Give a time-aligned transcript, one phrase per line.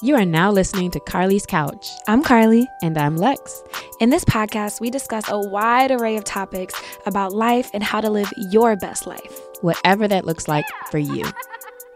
[0.00, 1.88] You are now listening to Carly's Couch.
[2.06, 2.68] I'm Carly.
[2.84, 3.64] And I'm Lex.
[3.98, 8.08] In this podcast, we discuss a wide array of topics about life and how to
[8.08, 11.24] live your best life, whatever that looks like for you.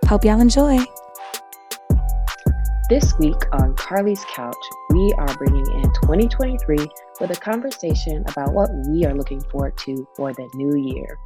[0.07, 0.81] Hope y'all enjoy.
[2.89, 4.57] This week on Carly's Couch,
[4.91, 6.79] we are bringing in 2023
[7.21, 11.17] with a conversation about what we are looking forward to for the new year.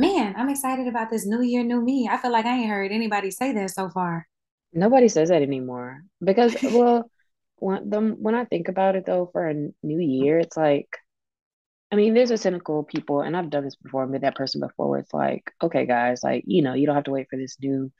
[0.00, 2.08] Man, I'm excited about this new year, new me.
[2.10, 4.26] I feel like I ain't heard anybody say that so far.
[4.76, 7.10] Nobody says that anymore because, well,
[7.58, 10.88] when the when I think about it though, for a new year, it's like,
[11.92, 14.60] I mean, there's a cynical people, and I've done this before, I've been that person
[14.60, 14.90] before.
[14.90, 17.58] Where it's like, okay, guys, like you know, you don't have to wait for this
[17.60, 17.92] new,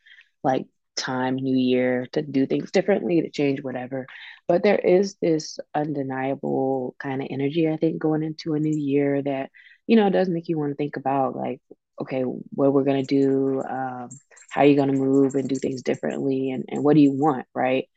[0.45, 4.07] like time, new year to do things differently, to change whatever.
[4.49, 9.23] But there is this undeniable kind of energy, I think, going into a new year
[9.23, 9.51] that
[9.87, 11.61] you know does make you want to think about like,
[12.01, 13.63] okay, what we're gonna do.
[13.69, 14.11] Um,
[14.57, 17.47] how you're going to move and do things differently and, and what do you want
[17.55, 17.89] right?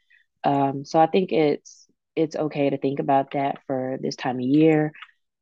[0.43, 4.41] Um, so i think it's it's okay to think about that for this time of
[4.41, 4.91] year.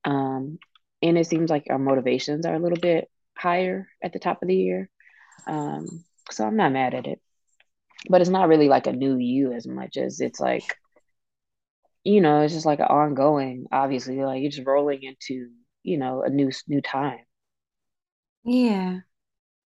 [0.06, 0.60] Um,
[1.02, 4.48] and it seems like our motivations are a little bit higher at the top of
[4.48, 4.90] the year.
[5.48, 7.20] Um, so i'm not mad at it.
[8.10, 10.78] But it's not really like a new you as much as it's like
[12.04, 15.50] you know it's just like an ongoing obviously like you're just rolling into
[15.84, 17.20] you know a new new time.
[18.44, 19.00] Yeah.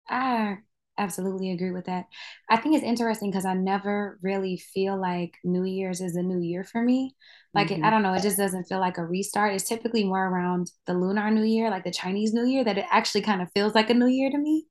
[0.09, 0.57] I
[0.97, 2.05] absolutely agree with that.
[2.49, 6.39] I think it's interesting because I never really feel like New Year's is a new
[6.39, 7.15] year for me.
[7.53, 7.83] Like, mm-hmm.
[7.83, 9.53] it, I don't know, it just doesn't feel like a restart.
[9.53, 12.85] It's typically more around the Lunar New Year, like the Chinese New Year, that it
[12.91, 14.65] actually kind of feels like a new year to me.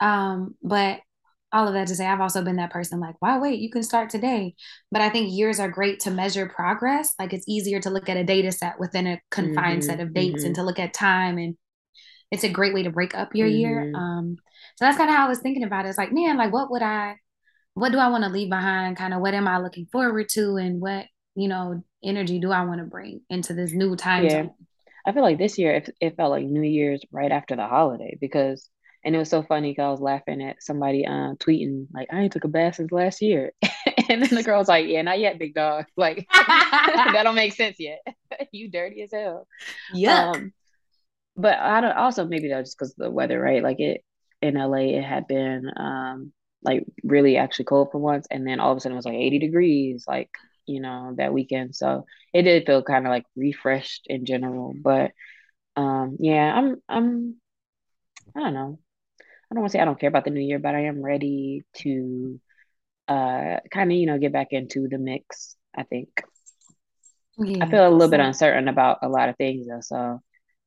[0.00, 1.00] Um, but
[1.52, 3.60] all of that to say, I've also been that person like, why wait?
[3.60, 4.54] You can start today.
[4.90, 7.14] But I think years are great to measure progress.
[7.18, 9.90] Like, it's easier to look at a data set within a confined mm-hmm.
[9.90, 10.46] set of dates mm-hmm.
[10.46, 11.56] and to look at time and
[12.32, 13.84] it's a great way to break up your year.
[13.84, 13.94] Mm-hmm.
[13.94, 14.36] Um,
[14.76, 15.90] so that's kind of how I was thinking about it.
[15.90, 17.16] It's like, man, like what would I,
[17.74, 18.96] what do I want to leave behind?
[18.96, 22.64] Kind of what am I looking forward to, and what you know energy do I
[22.64, 24.24] want to bring into this new time?
[24.24, 24.50] Yeah, zone?
[25.06, 28.16] I feel like this year it, it felt like New Year's right after the holiday
[28.20, 28.68] because,
[29.04, 32.20] and it was so funny because I was laughing at somebody um tweeting like I
[32.20, 33.52] ain't took a bath since last year,
[34.08, 35.84] and then the girl was like, yeah, not yet, big dog.
[35.96, 38.00] Like that don't make sense yet.
[38.52, 39.46] you dirty as hell.
[39.92, 40.30] Yeah.
[40.30, 40.52] Um,
[41.36, 43.62] but I don't also maybe that's just because of the weather, right?
[43.62, 44.02] Like it
[44.40, 46.32] in LA, it had been um
[46.62, 49.14] like really actually cold for once, and then all of a sudden it was like
[49.14, 50.30] 80 degrees, like
[50.66, 51.74] you know that weekend.
[51.74, 54.74] So it did feel kind of like refreshed in general.
[54.76, 55.12] But
[55.76, 57.36] um yeah, I'm I'm
[58.36, 58.78] I don't know.
[59.50, 61.02] I don't want to say I don't care about the new year, but I am
[61.02, 62.40] ready to
[63.08, 65.56] uh kind of you know get back into the mix.
[65.76, 66.08] I think.
[67.38, 70.22] Yeah, I feel a little so- bit uncertain about a lot of things though, so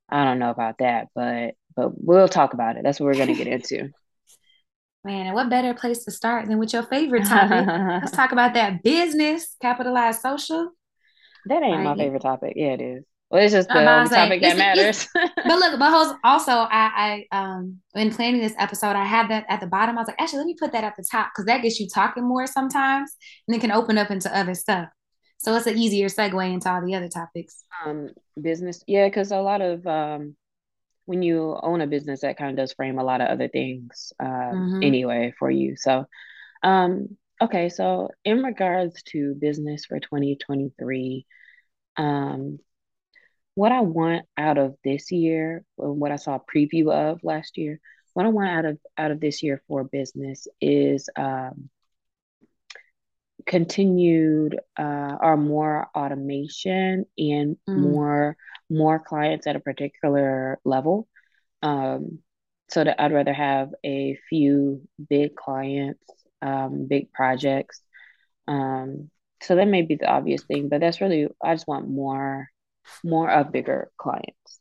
[0.10, 2.84] I don't know about that, but but we'll talk about it.
[2.84, 3.90] That's what we're gonna get into.
[5.04, 7.68] Man, and what better place to start than with your favorite topic?
[7.68, 10.72] Let's talk about that business, capitalized social.
[11.46, 12.54] That ain't my favorite topic.
[12.56, 13.04] Yeah, it is.
[13.30, 15.08] Well, it's just the topic that matters.
[15.14, 19.60] but look, but also, I, I, um, in planning this episode, I had that at
[19.60, 19.98] the bottom.
[19.98, 21.88] I was like, actually, let me put that at the top because that gets you
[21.88, 23.12] talking more sometimes,
[23.48, 24.90] and it can open up into other stuff.
[25.45, 27.63] So it's an easier segue into all the other topics.
[27.85, 28.09] Um,
[28.41, 30.35] business, yeah, because a lot of um,
[31.06, 34.11] when you own a business, that kind of does frame a lot of other things
[34.19, 34.81] uh, mm-hmm.
[34.81, 35.75] anyway for you.
[35.78, 36.06] So,
[36.63, 41.28] um, okay, so in regards to business for 2023,
[41.97, 42.57] um,
[43.53, 47.79] what I want out of this year, what I saw a preview of last year,
[48.16, 51.69] what I want out of out of this year for business is um,
[53.45, 57.78] continued uh, or more automation and mm.
[57.78, 58.38] more
[58.69, 61.07] more clients at a particular level.
[61.61, 62.19] Um,
[62.69, 66.03] so that I'd rather have a few big clients,
[66.41, 67.79] um, big projects.
[68.47, 69.11] Um,
[69.41, 72.50] so that may be the obvious thing, but that's really I just want more
[73.03, 74.59] more of bigger clients.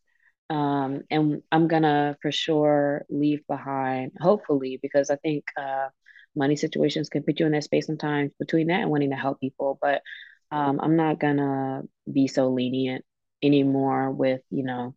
[0.50, 5.88] Um, and I'm gonna for sure leave behind, hopefully, because I think uh,
[6.36, 9.40] money situations can put you in that space sometimes between that and wanting to help
[9.40, 9.78] people.
[9.81, 10.02] But
[10.50, 13.04] um, I'm not gonna be so lenient
[13.42, 14.94] anymore with you know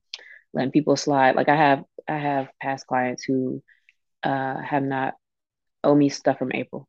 [0.53, 1.35] letting people slide.
[1.35, 3.61] Like I have I have past clients who
[4.23, 5.15] uh, have not
[5.83, 6.87] owe me stuff from April.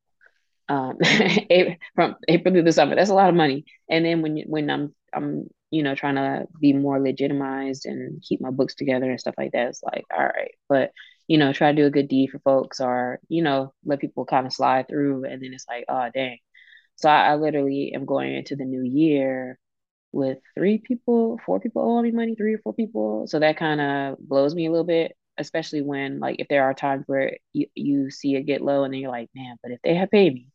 [0.69, 0.99] Um,
[1.95, 2.95] from April through the summer.
[2.95, 3.65] That's a lot of money.
[3.91, 8.41] And then when when I'm I'm you know trying to be more legitimized and keep
[8.41, 10.53] my books together and stuff like that, it's like all right.
[10.69, 10.93] But
[11.29, 14.25] you know, try to do a good deed for folks or, you know, let people
[14.27, 15.25] kind of slide through.
[15.27, 16.39] And then it's like, oh, dang.
[16.97, 19.59] So I, I literally am going into the new year
[20.13, 23.27] with three people, four people owing me money, three or four people.
[23.29, 26.75] So that kind of blows me a little bit, especially when, like, if there are
[26.75, 29.81] times where you, you see it get low and then you're like, man, but if
[29.85, 30.49] they had paid me,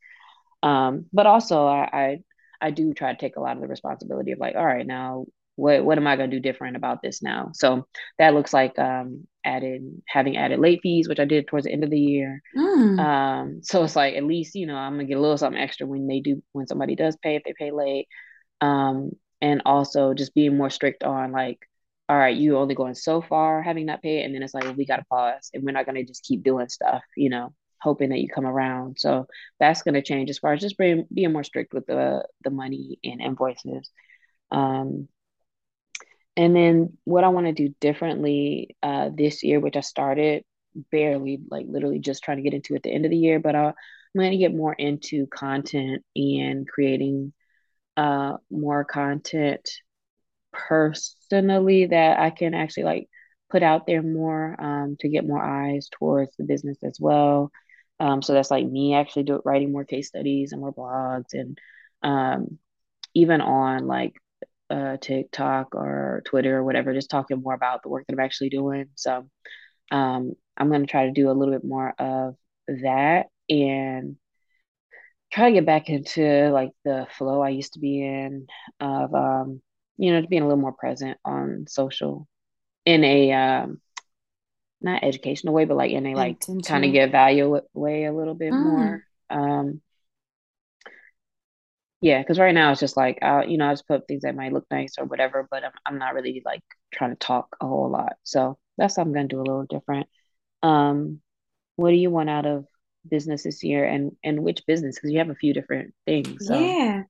[0.64, 2.20] Um, but also I, I
[2.62, 5.26] I do try to take a lot of the responsibility of like, all right, now
[5.56, 7.52] what what am I gonna do different about this now?
[7.54, 11.72] So that looks like um added having added late fees, which I did towards the
[11.72, 12.42] end of the year.
[12.56, 13.00] Mm.
[13.00, 15.86] Um, so it's like at least you know I'm gonna get a little something extra
[15.86, 18.08] when they do when somebody does pay if they pay late.
[18.62, 19.12] Um,
[19.42, 21.60] and also just being more strict on like,
[22.08, 24.74] all right, you only going so far having not paid, and then it's like well,
[24.74, 28.20] we gotta pause and we're not gonna just keep doing stuff, you know, hoping that
[28.20, 28.98] you come around.
[29.00, 29.28] So
[29.60, 32.98] that's gonna change as far as just being being more strict with the the money
[33.04, 33.92] and invoices.
[34.52, 35.10] Um,
[36.36, 40.44] and then what I want to do differently uh, this year, which I started
[40.92, 43.56] barely, like literally just trying to get into at the end of the year, but
[43.56, 43.74] I, I'm
[44.16, 47.34] going to get more into content and creating
[47.98, 49.70] uh, more content
[50.52, 53.10] personally that I can actually like
[53.50, 57.52] put out there more um, to get more eyes towards the business as well.
[58.00, 61.60] Um, so that's like me actually do, writing more case studies and more blogs and
[62.02, 62.58] um,
[63.14, 64.14] even on like
[64.74, 68.50] uh, TikTok or Twitter or whatever, just talking more about the work that I'm actually
[68.50, 68.88] doing.
[68.96, 69.30] So
[69.92, 72.36] um, I'm going to try to do a little bit more of
[72.68, 74.16] that and
[75.32, 78.48] try to get back into like the flow I used to be in
[78.80, 79.62] of, um,
[79.98, 82.28] you know, being a little more present on social
[82.86, 83.80] in a, um,
[84.82, 88.36] not educational way, but like in a like kind of get value way a little
[88.36, 88.64] bit mm.
[88.64, 89.04] more.
[89.30, 89.82] Um,
[92.04, 94.36] yeah, because right now it's just like uh, you know, I just put things that
[94.36, 96.64] might look nice or whatever, but I'm I'm not really like
[96.94, 98.14] trying to talk a whole lot.
[98.24, 100.08] So that's what I'm gonna do a little different.
[100.62, 101.22] Um,
[101.78, 102.66] what do you want out of
[103.10, 104.96] business this year, and and which business?
[104.96, 106.46] Because you have a few different things.
[106.46, 106.60] So.
[106.60, 107.04] Yeah.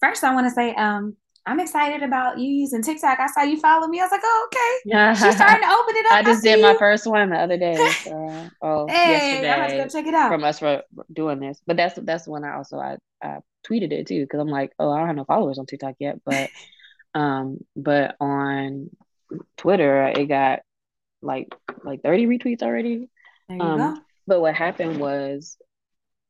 [0.00, 3.20] First, I want to say, um, I'm excited about you using TikTok.
[3.20, 4.00] I saw you follow me.
[4.00, 4.90] I was like, oh, okay.
[4.90, 5.14] Yeah.
[5.14, 6.12] She's starting to open it up.
[6.12, 7.76] I just I did my first one the other day.
[8.04, 9.52] So, oh, hey, yesterday.
[9.52, 10.28] I to go check it out.
[10.28, 10.82] From us for
[11.12, 11.60] doing this.
[11.66, 14.90] But that's that's one I also I, I tweeted it too because I'm like, oh,
[14.90, 16.50] I don't have no followers on TikTok yet, but
[17.14, 18.90] um, but on
[19.56, 20.60] Twitter it got
[21.22, 21.48] like
[21.84, 23.08] like 30 retweets already.
[23.58, 23.94] Um,
[24.26, 25.56] but what happened was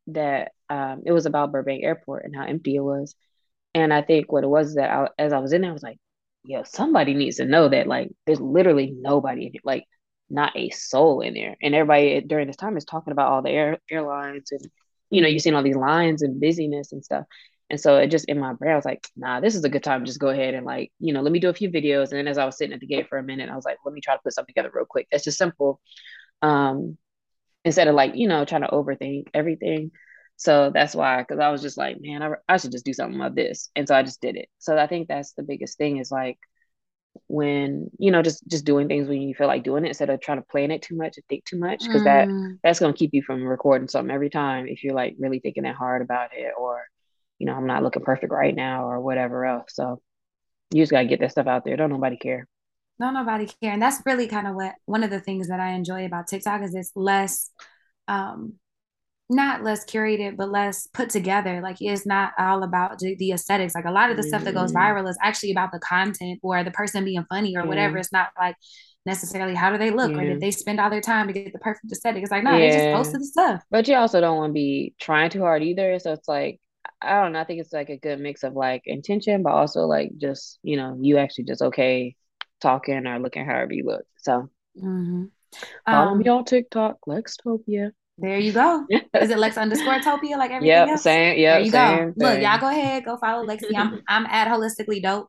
[0.08, 3.14] that um, it was about Burbank Airport and how empty it was,
[3.74, 5.82] and I think what it was that I, as I was in there, I was
[5.82, 5.98] like,
[6.44, 9.84] yo, somebody needs to know that like there's literally nobody in it, like
[10.28, 13.50] not a soul in there, and everybody during this time is talking about all the
[13.50, 14.62] air airlines and
[15.10, 17.26] you know, you're seeing all these lines and busyness and stuff.
[17.70, 19.84] And so it just in my brain, I was like, nah, this is a good
[19.84, 22.10] time just go ahead and like, you know, let me do a few videos.
[22.10, 23.78] And then as I was sitting at the gate for a minute, I was like,
[23.84, 25.06] let me try to put something together real quick.
[25.12, 25.80] That's just simple.
[26.42, 26.98] Um,
[27.64, 29.92] instead of like, you know, trying to overthink everything.
[30.36, 33.18] So that's why, because I was just like, man, I, I should just do something
[33.18, 33.70] like this.
[33.76, 34.48] And so I just did it.
[34.58, 36.38] So I think that's the biggest thing is like
[37.26, 40.20] when you know just just doing things when you feel like doing it instead of
[40.20, 42.04] trying to plan it too much and think too much because mm.
[42.04, 45.40] that that's going to keep you from recording something every time if you're like really
[45.40, 46.84] thinking that hard about it or
[47.38, 49.72] you know i'm not looking perfect right now or whatever else.
[49.74, 50.00] So
[50.72, 51.76] you just got to get that stuff out there.
[51.76, 52.46] Don't nobody care.
[53.00, 53.72] Don't nobody care.
[53.72, 56.62] And that's really kind of what one of the things that i enjoy about tiktok
[56.62, 57.50] is it's less
[58.08, 58.54] um
[59.30, 63.84] not less curated but less put together like it's not all about the aesthetics like
[63.84, 64.28] a lot of the mm-hmm.
[64.28, 64.98] stuff that goes mm-hmm.
[64.98, 68.28] viral is actually about the content or the person being funny or whatever it's not
[68.38, 68.56] like
[69.06, 70.18] necessarily how do they look yeah.
[70.18, 72.50] or did they spend all their time to get the perfect aesthetic it's like no
[72.50, 72.58] yeah.
[72.58, 75.62] they just posted the stuff but you also don't want to be trying too hard
[75.62, 76.60] either so it's like
[77.00, 79.86] i don't know i think it's like a good mix of like intention but also
[79.86, 82.14] like just you know you actually just okay
[82.60, 85.24] talking or looking however you look so mm-hmm.
[85.86, 88.86] follow um, me on tiktok lextopia there you go.
[88.90, 91.02] Is it Lex underscore Topia like everything yep, else?
[91.02, 91.38] Same.
[91.38, 91.54] Yeah.
[91.54, 91.96] There you go.
[91.96, 92.14] Thing.
[92.16, 93.74] Look, y'all go ahead, go follow Lexi.
[93.76, 95.28] I'm I'm at holistically dope.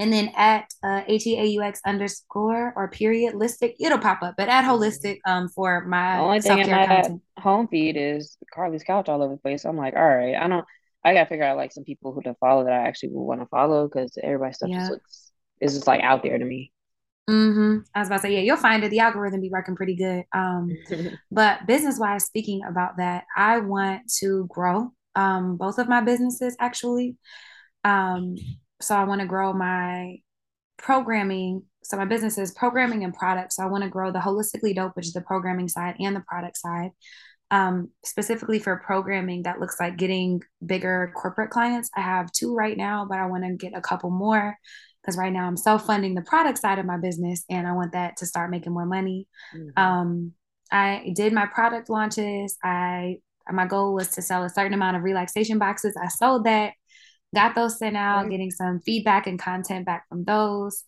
[0.00, 4.34] And then at uh, H-E-A-U-X underscore or period listic, it'll pop up.
[4.36, 7.22] But at holistic um for my the only thing in my content.
[7.38, 9.64] home feed is Carly's couch all over the place.
[9.64, 10.64] I'm like, all right, I don't
[11.04, 13.40] I gotta figure out like some people who to follow that I actually would want
[13.40, 14.78] to follow because everybody's stuff yeah.
[14.80, 16.72] just looks is just like out there to me.
[17.28, 17.78] Mm-hmm.
[17.94, 18.90] I was about to say, yeah, you'll find it.
[18.90, 20.24] The algorithm be working pretty good.
[20.32, 20.70] Um,
[21.30, 26.56] but business wise, speaking about that, I want to grow um, both of my businesses
[26.60, 27.16] actually.
[27.84, 28.36] Um,
[28.80, 30.16] so I want to grow my
[30.76, 31.62] programming.
[31.82, 33.56] So my business is programming and products.
[33.56, 36.24] So I want to grow the holistically dope, which is the programming side and the
[36.28, 36.90] product side.
[37.50, 41.90] Um, specifically for programming, that looks like getting bigger corporate clients.
[41.94, 44.56] I have two right now, but I want to get a couple more
[45.04, 47.92] because right now I'm self funding the product side of my business and I want
[47.92, 49.28] that to start making more money.
[49.54, 49.82] Mm-hmm.
[49.82, 50.32] Um,
[50.72, 52.56] I did my product launches.
[52.64, 53.18] I
[53.52, 55.96] my goal was to sell a certain amount of relaxation boxes.
[56.02, 56.72] I sold that,
[57.34, 58.30] got those sent out, right.
[58.30, 60.84] getting some feedback and content back from those.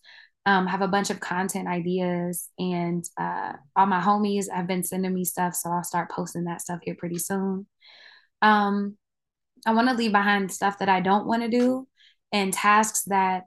[0.47, 5.13] Um, have a bunch of content ideas, and uh, all my homies have been sending
[5.13, 7.67] me stuff, so I'll start posting that stuff here pretty soon.
[8.41, 8.97] Um,
[9.65, 11.85] I want to leave behind stuff that I don't want to do
[12.31, 13.43] and tasks that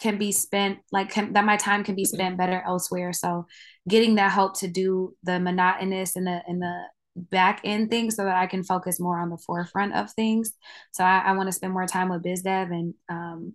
[0.00, 3.46] can be spent like can, that my time can be spent better elsewhere so
[3.88, 6.82] getting that help to do the monotonous and the and the
[7.16, 10.52] back end things so that I can focus more on the forefront of things.
[10.92, 13.54] So I, I want to spend more time with biz dev and um,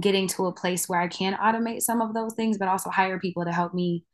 [0.00, 3.18] getting to a place where I can automate some of those things, but also hire
[3.18, 4.04] people to help me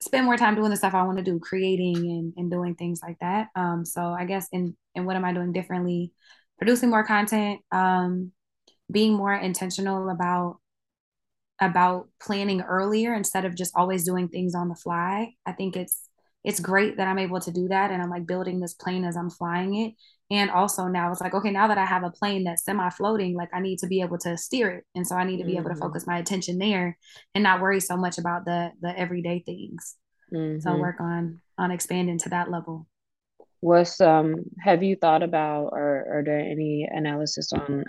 [0.00, 3.00] spend more time doing the stuff I want to do, creating and, and doing things
[3.02, 3.48] like that.
[3.54, 6.12] Um, so I guess in and what am I doing differently?
[6.58, 8.32] Producing more content, um,
[8.90, 10.58] being more intentional about
[11.60, 15.34] about planning earlier instead of just always doing things on the fly.
[15.44, 16.08] I think it's
[16.44, 19.16] it's great that I'm able to do that and I'm like building this plane as
[19.16, 19.94] I'm flying it.
[20.30, 23.34] And also now it's like, okay, now that I have a plane that's semi floating,
[23.34, 24.84] like I need to be able to steer it.
[24.94, 25.60] And so I need to be mm-hmm.
[25.60, 25.82] able to mm-hmm.
[25.82, 26.96] focus my attention there
[27.34, 29.96] and not worry so much about the the everyday things.
[30.32, 30.60] Mm-hmm.
[30.60, 32.86] So work on on expanding to that level.
[33.60, 37.84] What's um have you thought about or are there any analysis on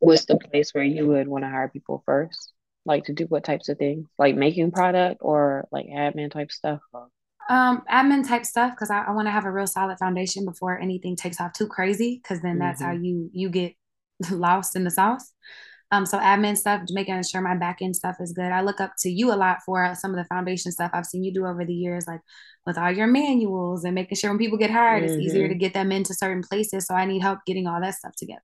[0.00, 2.52] what's the place where you would want to hire people first?
[2.84, 4.08] Like to do what types of things?
[4.18, 6.80] Like making product or like admin type stuff?
[7.48, 10.78] Um, admin type stuff because I, I want to have a real solid foundation before
[10.80, 12.90] anything takes off too crazy because then that's mm-hmm.
[12.90, 13.74] how you you get
[14.30, 15.32] lost in the sauce.
[15.92, 18.52] Um, so admin stuff, making sure my back end stuff is good.
[18.52, 21.24] I look up to you a lot for some of the foundation stuff I've seen
[21.24, 22.20] you do over the years, like
[22.64, 25.14] with all your manuals and making sure when people get hired, mm-hmm.
[25.14, 25.58] it's easier to mm-hmm.
[25.58, 26.86] get them into certain places.
[26.86, 28.40] So I need help getting all that stuff together.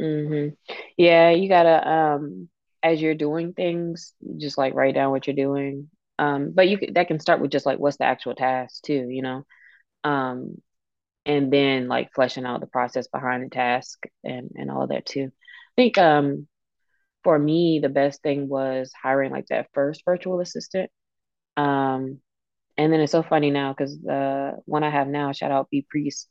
[0.00, 0.54] Mm-hmm.
[0.96, 2.48] Yeah, you gotta um
[2.82, 7.08] as you're doing things, just like write down what you're doing um, but you that
[7.08, 9.44] can start with just like what's the actual task too, you know,
[10.04, 10.56] um,
[11.26, 15.06] and then like fleshing out the process behind the task and and all of that
[15.06, 15.26] too.
[15.26, 16.48] I think um,
[17.24, 20.90] for me the best thing was hiring like that first virtual assistant.
[21.56, 22.20] Um,
[22.78, 25.86] and then it's so funny now because the one I have now, shout out B
[25.88, 26.28] Priest,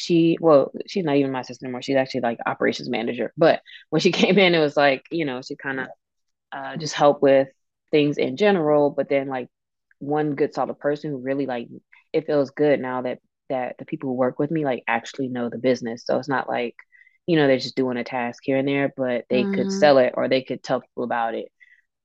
[0.00, 4.00] she well she's not even my assistant anymore she's actually like operations manager but when
[4.00, 5.88] she came in it was like you know she kind of
[6.52, 7.48] uh, just helped with
[7.90, 9.48] things in general, but then like
[9.98, 11.68] one good solid person who really like
[12.12, 15.48] it feels good now that that the people who work with me like actually know
[15.48, 16.04] the business.
[16.04, 16.76] So it's not like,
[17.26, 19.54] you know, they're just doing a task here and there, but they mm-hmm.
[19.54, 21.50] could sell it or they could tell people about it.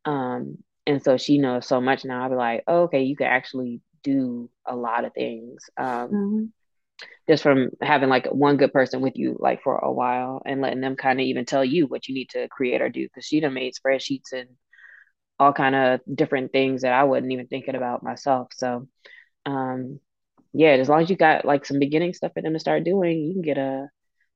[0.06, 2.24] Um, and so she knows so much now.
[2.24, 5.64] I'll be like, oh, okay, you can actually do a lot of things.
[5.78, 6.44] Um, mm-hmm.
[7.30, 10.82] Just from having like one good person with you like for a while and letting
[10.82, 13.40] them kind of even tell you what you need to create or do because she
[13.40, 14.50] done made spreadsheets and
[15.40, 18.50] all kind of different things that I wasn't even thinking about myself.
[18.54, 18.88] So,
[19.46, 20.00] um,
[20.54, 23.20] yeah, as long as you got like some beginning stuff for them to start doing,
[23.20, 23.88] you can get a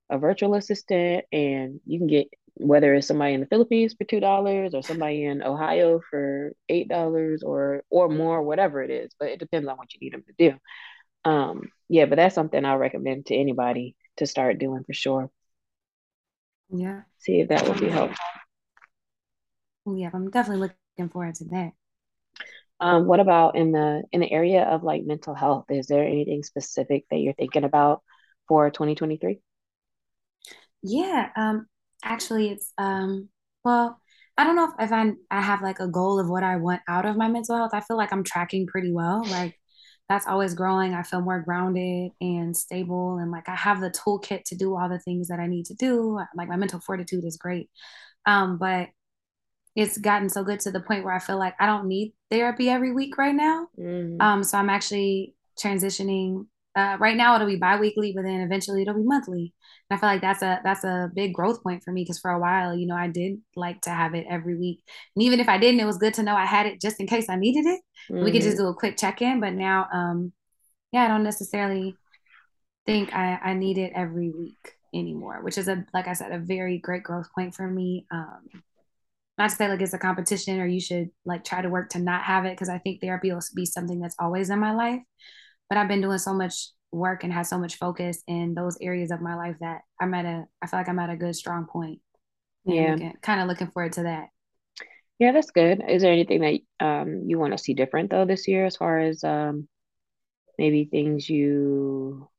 [0.09, 4.19] a virtual assistant, and you can get whether it's somebody in the Philippines for two
[4.19, 9.11] dollars or somebody in Ohio for eight dollars or or more, whatever it is.
[9.19, 10.57] But it depends on what you need them to do.
[11.29, 15.29] Um, yeah, but that's something I recommend to anybody to start doing for sure.
[16.69, 17.03] Yeah.
[17.19, 18.17] See if that would be helpful.
[19.85, 21.73] Yeah, I'm definitely looking looking forward to that.
[22.79, 25.65] Um, what about in the in the area of like mental health?
[25.69, 28.03] Is there anything specific that you're thinking about
[28.47, 29.39] for 2023?
[30.83, 31.67] Yeah, um,
[32.03, 33.29] actually, it's um,
[33.63, 33.99] well,
[34.37, 36.81] I don't know if, if I I have like a goal of what I want
[36.87, 37.71] out of my mental health.
[37.73, 39.23] I feel like I'm tracking pretty well.
[39.25, 39.59] Like
[40.09, 40.93] that's always growing.
[40.93, 44.89] I feel more grounded and stable, and like I have the toolkit to do all
[44.89, 46.17] the things that I need to do.
[46.35, 47.69] Like my mental fortitude is great,
[48.25, 48.89] um, but
[49.75, 52.69] it's gotten so good to the point where I feel like I don't need therapy
[52.69, 53.67] every week right now.
[53.79, 54.19] Mm-hmm.
[54.19, 56.47] Um, so I'm actually transitioning.
[56.77, 59.51] Uh, right now it'll be biweekly, but then eventually it'll be monthly.
[59.89, 62.29] And I feel like that's a that's a big growth point for me because for
[62.29, 64.83] a while, you know, I did like to have it every week,
[65.15, 67.07] and even if I didn't, it was good to know I had it just in
[67.07, 67.81] case I needed it.
[68.11, 68.23] Mm-hmm.
[68.23, 68.65] We could just mm-hmm.
[68.65, 69.39] do a quick check in.
[69.39, 70.33] But now, um,
[70.91, 71.95] yeah, I don't necessarily
[72.85, 76.37] think I I need it every week anymore, which is a like I said, a
[76.37, 78.05] very great growth point for me.
[78.11, 78.61] Um,
[79.39, 81.99] not to say like it's a competition or you should like try to work to
[81.99, 85.01] not have it because I think therapy will be something that's always in my life.
[85.69, 89.11] But I've been doing so much work and had so much focus in those areas
[89.11, 91.65] of my life that I'm at a I feel like I'm at a good strong
[91.65, 91.99] point.
[92.65, 92.97] Yeah.
[93.21, 94.29] kind of looking forward to that.
[95.19, 95.81] Yeah, that's good.
[95.87, 98.99] Is there anything that um you want to see different though this year as far
[98.99, 99.67] as um
[100.57, 102.29] maybe things you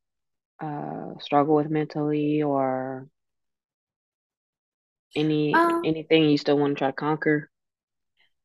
[0.60, 3.08] uh struggle with mentally or
[5.16, 7.50] any um, anything you still want to try to conquer?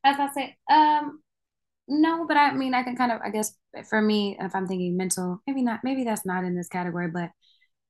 [0.03, 1.21] As I say, um,
[1.87, 3.53] no, but I mean, I can kind of, I guess,
[3.89, 7.31] for me, if I'm thinking mental, maybe not, maybe that's not in this category, but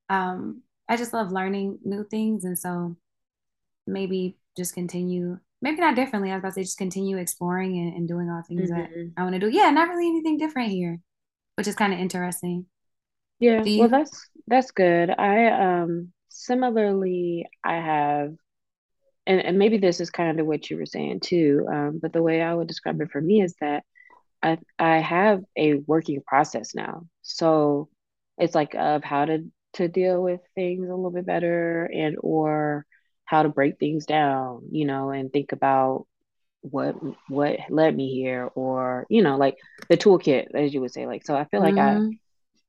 [0.10, 2.98] um, I just love learning new things, and so
[3.86, 6.32] maybe just continue, maybe not differently.
[6.32, 8.80] I was about to say, just continue exploring and, and doing all things mm-hmm.
[8.80, 9.50] that I want to do.
[9.50, 11.00] Yeah, not really anything different here,
[11.56, 12.66] which is kind of interesting.
[13.40, 15.10] Yeah, well that's that's good.
[15.10, 18.36] I um similarly I have
[19.26, 22.22] and, and maybe this is kind of what you were saying too, um, but the
[22.22, 23.84] way I would describe it for me is that
[24.44, 27.08] I I have a working process now.
[27.22, 27.90] So
[28.38, 32.86] it's like of how to to deal with things a little bit better and or
[33.26, 36.06] how to break things down, you know, and think about
[36.62, 36.96] what
[37.30, 39.58] what led me here or, you know, like
[39.90, 41.08] the toolkit, as you would say.
[41.08, 42.10] Like so I feel like mm-hmm.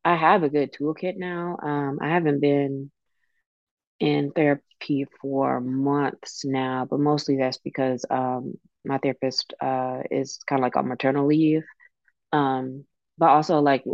[0.04, 1.58] I I have a good toolkit now.
[1.62, 2.90] Um I haven't been
[4.00, 8.54] in therapy for months now, but mostly that's because um
[8.84, 11.64] my therapist uh is kind of like on maternal leave.
[12.32, 12.84] Um,
[13.18, 13.84] but also like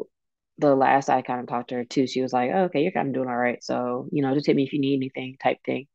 [0.58, 2.92] the last I kind of talked to her too, she was like, oh, okay, you're
[2.92, 3.62] kind of doing all right.
[3.62, 5.86] So, you know, just hit me if you need anything type thing.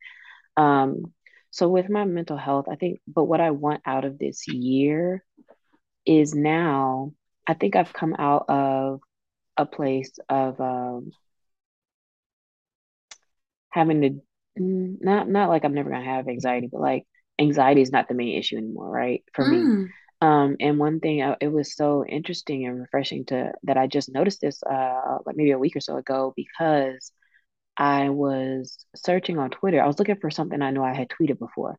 [0.56, 1.12] Um,
[1.50, 5.24] so with my mental health, I think, but what I want out of this year
[6.06, 7.12] is now,
[7.46, 9.00] I think I've come out of
[9.56, 11.12] a place of um,
[13.70, 14.10] having to
[14.60, 17.04] mm, not not like I'm never gonna have anxiety, but like
[17.38, 19.24] anxiety is not the main issue anymore, right?
[19.32, 19.84] For mm.
[19.84, 19.90] me.
[20.22, 24.10] Um, and one thing uh, it was so interesting and refreshing to that I just
[24.10, 27.12] noticed this uh like maybe a week or so ago because
[27.76, 29.82] I was searching on Twitter.
[29.82, 31.78] I was looking for something I know I had tweeted before.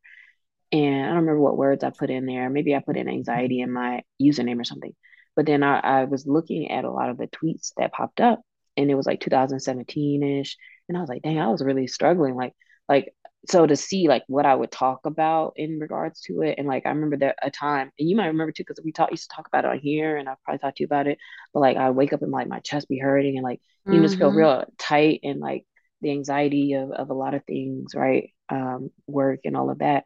[0.70, 2.50] And I don't remember what words I put in there.
[2.50, 4.94] Maybe I put in anxiety in my username or something.
[5.34, 8.42] But then I, I was looking at a lot of the tweets that popped up
[8.76, 10.56] and it was like 2017-ish.
[10.88, 12.34] And I was like, dang, I was really struggling.
[12.34, 12.54] Like,
[12.88, 13.14] like
[13.46, 16.86] so to see like what I would talk about in regards to it, and like
[16.86, 19.36] I remember that a time, and you might remember too, because we talk used to
[19.36, 21.18] talk about it on here, and I've probably talked to you about it.
[21.54, 24.02] But like I wake up and like my chest be hurting, and like you mm-hmm.
[24.02, 24.38] just feel mm-hmm.
[24.38, 25.64] real tight, and like
[26.00, 28.30] the anxiety of of a lot of things, right?
[28.48, 30.04] Um, work and all of that.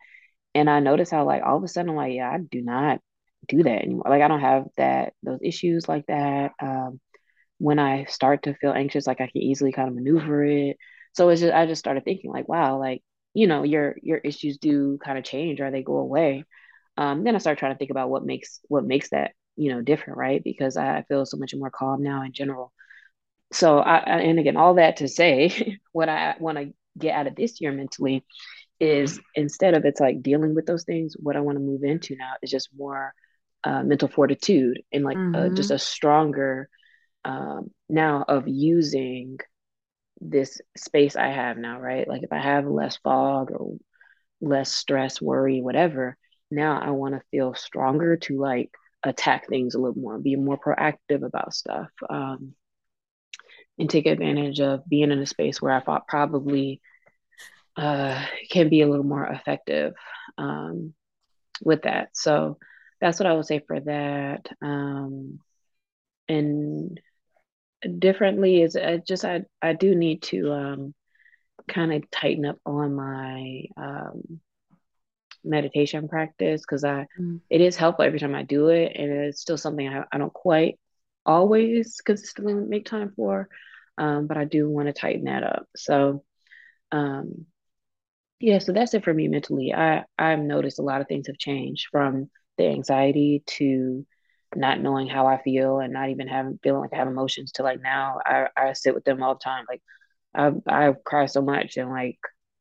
[0.54, 3.00] And I notice how like all of a sudden I'm like, yeah, I do not
[3.48, 4.06] do that anymore.
[4.08, 6.52] Like I don't have that those issues like that.
[6.60, 7.00] Um,
[7.58, 10.76] when I start to feel anxious, like I can easily kind of maneuver it.
[11.14, 13.02] So it's just I just started thinking like, wow, like
[13.34, 16.44] you know your your issues do kind of change or they go away
[16.96, 19.80] um, then i start trying to think about what makes what makes that you know
[19.80, 22.72] different right because i feel so much more calm now in general
[23.52, 27.36] so i and again all that to say what i want to get out of
[27.36, 28.24] this year mentally
[28.80, 32.16] is instead of it's like dealing with those things what i want to move into
[32.16, 33.14] now is just more
[33.64, 35.52] uh, mental fortitude and like mm-hmm.
[35.52, 36.68] uh, just a stronger
[37.24, 39.38] um, now of using
[40.22, 42.06] this space I have now, right?
[42.06, 43.76] Like if I have less fog or
[44.40, 46.16] less stress, worry, whatever,
[46.50, 48.70] now I want to feel stronger to like
[49.02, 52.54] attack things a little more, be more proactive about stuff, um,
[53.78, 56.80] and take advantage of being in a space where I thought probably
[57.76, 59.94] uh, can be a little more effective
[60.38, 60.94] um,
[61.62, 62.10] with that.
[62.12, 62.58] So
[63.00, 64.46] that's what I would say for that.
[64.60, 65.40] Um,
[66.28, 67.00] and
[67.98, 70.94] differently is I just I I do need to um
[71.68, 74.40] kind of tighten up on my um
[75.44, 77.40] meditation practice because I mm.
[77.50, 80.32] it is helpful every time I do it and it's still something I, I don't
[80.32, 80.78] quite
[81.26, 83.48] always consistently make time for
[83.98, 86.24] um but I do want to tighten that up so
[86.92, 87.46] um
[88.38, 91.38] yeah so that's it for me mentally I I've noticed a lot of things have
[91.38, 94.06] changed from the anxiety to
[94.56, 97.62] not knowing how I feel and not even having feeling like I have emotions to
[97.62, 99.64] like now I, I sit with them all the time.
[99.68, 99.82] Like
[100.34, 102.18] I I cry so much and like,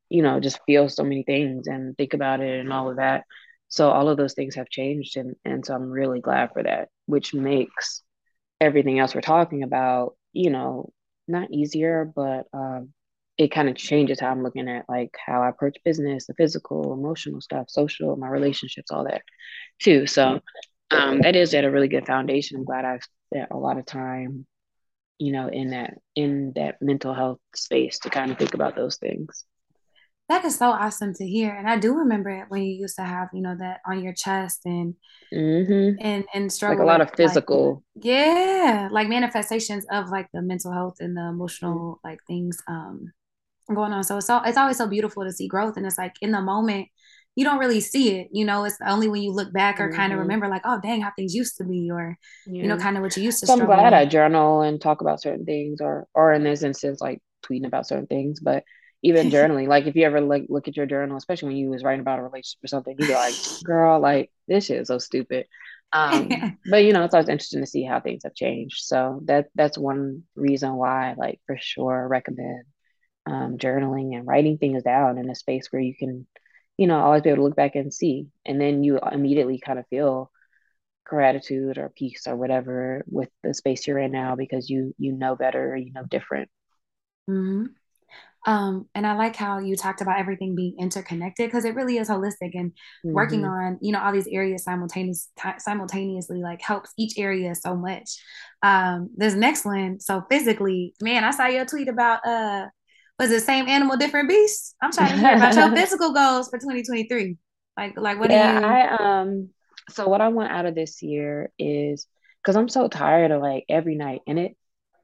[0.10, 3.26] you know, just feel so many things and think about it and all of that.
[3.70, 6.90] So all of those things have changed and and so I'm really glad for that,
[7.08, 8.04] which makes
[8.60, 10.92] everything else we're talking about, you know,
[11.28, 12.94] not easier, but um
[13.38, 16.94] it kind of changes how I'm looking at like how I approach business, the physical,
[16.94, 19.24] emotional stuff, social, my relationships, all that
[19.80, 20.08] too.
[20.08, 20.42] So
[20.92, 22.58] um, that is at a really good foundation.
[22.58, 24.46] I'm glad I've spent a lot of time,
[25.18, 28.98] you know, in that in that mental health space to kind of think about those
[28.98, 29.46] things.
[30.30, 33.04] That is so awesome to hear, and I do remember it when you used to
[33.04, 34.96] have, you know, that on your chest and
[35.34, 35.98] mm-hmm.
[36.00, 40.42] and and struggle like a lot of physical, like, yeah, like manifestations of like the
[40.42, 43.12] mental health and the emotional like things um
[43.74, 44.04] going on.
[44.06, 46.42] So it's all it's always so beautiful to see growth, and it's like in the
[46.42, 46.88] moment
[47.36, 48.30] you don't really see it.
[48.32, 49.96] You know, it's only when you look back or mm-hmm.
[49.96, 52.64] kind of remember, like, oh, dang, how things used to be, or yeah.
[52.64, 53.48] you know, kind of what you used to.
[53.48, 53.94] So I'm glad with.
[53.94, 57.88] I journal and talk about certain things, or or in this instance, like tweeting about
[57.88, 58.40] certain things.
[58.40, 58.64] But
[59.02, 61.84] even journaling, like if you ever like look at your journal, especially when you was
[61.84, 64.98] writing about a relationship or something, you be like, girl, like this shit is so
[64.98, 65.46] stupid.
[65.94, 68.84] Um, but you know, it's always interesting to see how things have changed.
[68.84, 72.64] So that that's one reason why, like for sure, recommend
[73.26, 76.28] um, journaling and writing things down in a space where you can
[76.82, 78.26] you know, always be able to look back and see.
[78.44, 80.32] And then you immediately kind of feel
[81.06, 85.36] gratitude or peace or whatever with the space you're in now because you you know
[85.36, 86.50] better, you know different.
[87.30, 87.66] Mm-hmm.
[88.52, 92.10] Um, and I like how you talked about everything being interconnected because it really is
[92.10, 93.14] holistic and mm-hmm.
[93.14, 98.10] working on, you know, all these areas simultaneous simultaneously like helps each area so much.
[98.64, 102.70] Um, this next one, so physically, man, I saw your tweet about uh
[103.22, 104.76] was it same animal, different beast?
[104.82, 107.38] I'm trying to hear about your physical goals for 2023.
[107.78, 109.50] Like like what yeah, do you Yeah, I um
[109.90, 112.08] so what I want out of this year is
[112.42, 114.58] because I'm so tired of like every night and it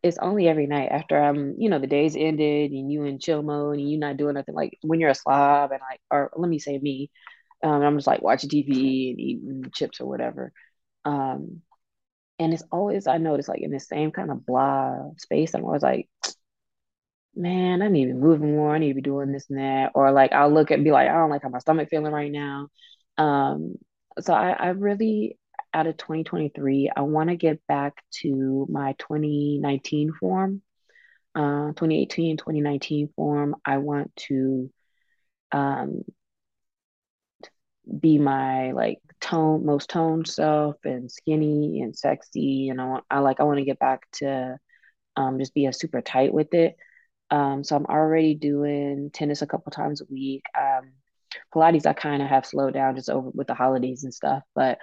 [0.03, 3.41] it's only every night after I'm, you know, the day's ended and you in chill
[3.43, 4.55] mode and you not doing nothing.
[4.55, 7.11] Like when you're a slob and like, or let me say me,
[7.63, 10.53] um, I'm just like watching TV and eating chips or whatever.
[11.05, 11.61] Um,
[12.39, 15.53] and it's always I notice like in the same kind of blah space.
[15.55, 16.09] I'm always like,
[17.37, 18.73] man, I need to be moving more.
[18.75, 19.91] I need to be doing this and that.
[19.95, 22.31] Or like I'll look and be like, I don't like how my stomach feeling right
[22.31, 22.69] now.
[23.17, 23.75] Um,
[24.19, 25.37] so I, I really
[25.73, 30.61] out of 2023, I want to get back to my 2019 form,
[31.35, 33.55] uh, 2018, 2019 form.
[33.63, 34.71] I want to
[35.51, 36.03] um,
[37.99, 42.69] be my like tone, most toned self and skinny and sexy.
[42.69, 44.57] And I want, I like, I want to get back to
[45.15, 46.75] um, just be a super tight with it.
[47.29, 50.43] Um, so I'm already doing tennis a couple times a week.
[50.57, 50.91] Um,
[51.53, 54.79] Pilates, I kind of have slowed down just over with the holidays and stuff, but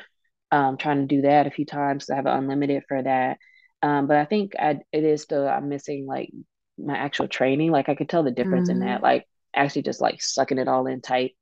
[0.51, 2.09] um, trying to do that a few times.
[2.11, 3.39] I have unlimited for that.
[3.83, 6.31] Um, but I think I, it is still, I'm missing like
[6.79, 7.71] my actual training.
[7.71, 8.83] Like I could tell the difference mm-hmm.
[8.83, 11.37] in that, like actually just like sucking it all in tight.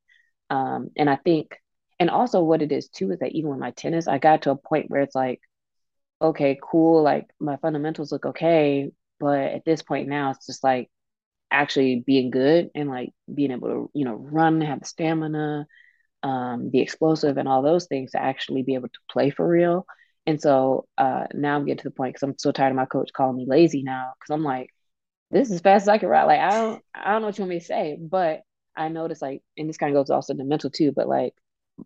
[0.50, 1.56] Um, and I think,
[1.98, 4.50] and also what it is too is that even with my tennis, I got to
[4.50, 5.40] a point where it's like,
[6.20, 8.90] okay, cool, like my fundamentals look okay,
[9.22, 10.90] but at this point now, it's just like
[11.50, 15.66] actually being good and like being able to, you know, run, have the stamina,
[16.24, 19.86] um, be explosive and all those things to actually be able to play for real.
[20.26, 22.86] And so uh, now I'm getting to the point because I'm so tired of my
[22.86, 24.70] coach calling me lazy now because I'm like,
[25.30, 26.24] this is as fast as I can ride.
[26.24, 28.42] Like I don't, I don't know what you want me to say, but
[28.76, 30.92] I notice like, and this kind of goes also the mental too.
[30.92, 31.34] But like,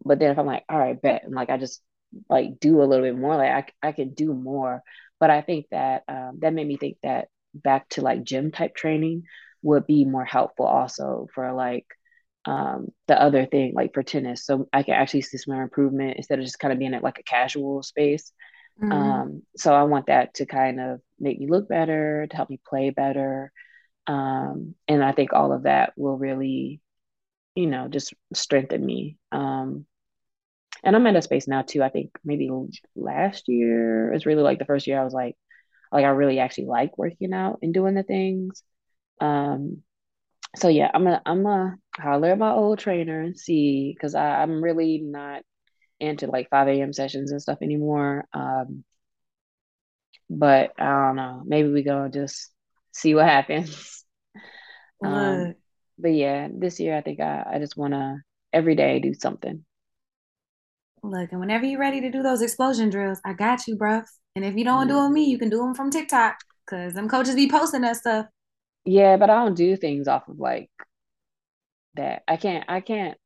[0.04, 1.82] but then if I'm like, all right, bet, and like I just
[2.28, 4.82] like do a little bit more, like I I can do more.
[5.18, 8.74] But I think that um, that made me think that back to like gym type
[8.74, 9.24] training
[9.62, 11.86] would be more helpful also for like
[12.44, 14.44] um, the other thing, like for tennis.
[14.44, 17.18] So I can actually see some improvement instead of just kind of being at like
[17.18, 18.32] a casual space.
[18.80, 18.92] Mm-hmm.
[18.92, 22.60] Um, so I want that to kind of make me look better, to help me
[22.68, 23.50] play better.
[24.06, 26.80] Um, and I think all of that will really,
[27.54, 29.16] you know, just strengthen me.
[29.32, 29.86] Um,
[30.84, 31.82] and I'm in a space now too.
[31.82, 32.50] I think maybe
[32.96, 35.36] last year is really like the first year I was like,
[35.92, 38.62] like I really actually like working out and doing the things.
[39.20, 39.82] Um,
[40.56, 44.62] so yeah, I'm gonna I'm gonna holler at my old trainer and see because I'm
[44.62, 45.42] really not
[46.00, 46.92] into like 5 a.m.
[46.92, 48.26] sessions and stuff anymore.
[48.32, 48.84] Um,
[50.30, 51.42] but I don't know.
[51.46, 52.52] Maybe we gonna just
[52.92, 54.04] see what happens.
[55.02, 55.54] um,
[55.98, 59.64] but yeah, this year I think I, I just wanna every day do something.
[61.02, 64.02] Look, and whenever you're ready to do those explosion drills, I got you, bro.
[64.34, 67.08] And if you don't do them me, you can do them from TikTok because them
[67.08, 68.26] coaches be posting that stuff.
[68.84, 70.70] Yeah, but I don't do things off of like
[71.94, 72.22] that.
[72.28, 73.16] I can't I can't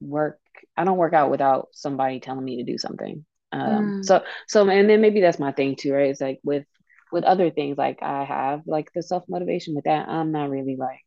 [0.00, 0.38] work
[0.76, 3.24] I don't work out without somebody telling me to do something.
[3.52, 4.04] Um mm.
[4.04, 6.10] so so and then maybe that's my thing too, right?
[6.10, 6.64] It's like with
[7.10, 10.76] with other things like I have like the self motivation with that, I'm not really
[10.76, 11.00] like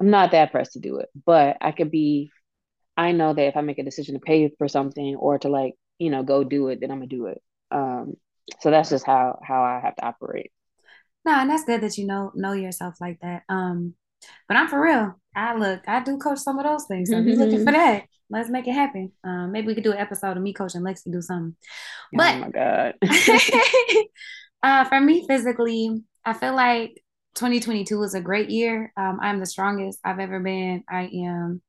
[0.00, 1.08] I'm not that pressed to do it.
[1.26, 2.30] But I could be
[3.00, 5.74] I know that if I make a decision to pay for something or to like,
[5.98, 7.40] you know, go do it, then I'm gonna do it.
[7.70, 8.16] Um
[8.60, 10.52] so that's just how how I have to operate.
[11.24, 13.42] No, and that's good that you know know yourself like that.
[13.48, 13.94] Um,
[14.48, 15.18] but I'm for real.
[15.34, 17.08] I look, I do coach some of those things.
[17.08, 17.40] So mm-hmm.
[17.40, 18.04] looking for that.
[18.28, 19.12] Let's make it happen.
[19.24, 21.56] Um, maybe we could do an episode of me coaching Lexi do something.
[22.12, 22.94] But oh my god.
[24.62, 27.02] uh, for me physically, I feel like
[27.34, 28.92] 2022 was a great year.
[28.96, 30.84] Um, I'm the strongest I've ever been.
[30.88, 31.62] I am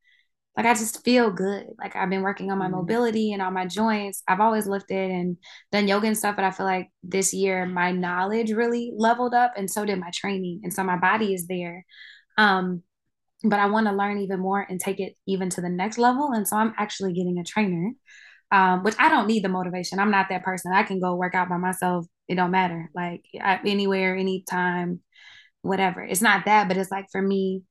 [0.58, 1.68] like I just feel good.
[1.80, 2.76] Like I've been working on my mm-hmm.
[2.76, 4.22] mobility and on my joints.
[4.28, 5.38] I've always lifted and
[5.72, 9.54] done yoga and stuff, but I feel like this year my knowledge really leveled up
[9.56, 10.62] and so did my training.
[10.64, 11.86] And so my body is there.
[12.38, 12.84] Um,
[13.44, 16.32] but I want to learn even more and take it even to the next level.
[16.32, 17.92] And so I'm actually getting a trainer,
[18.52, 20.00] um, which I don't need the motivation.
[20.00, 20.74] I'm not that person.
[20.74, 22.06] I can go work out by myself.
[22.28, 22.90] It don't matter.
[22.94, 25.00] Like I, anywhere, anytime,
[25.62, 26.04] whatever.
[26.04, 27.64] It's not that, but it's like for me,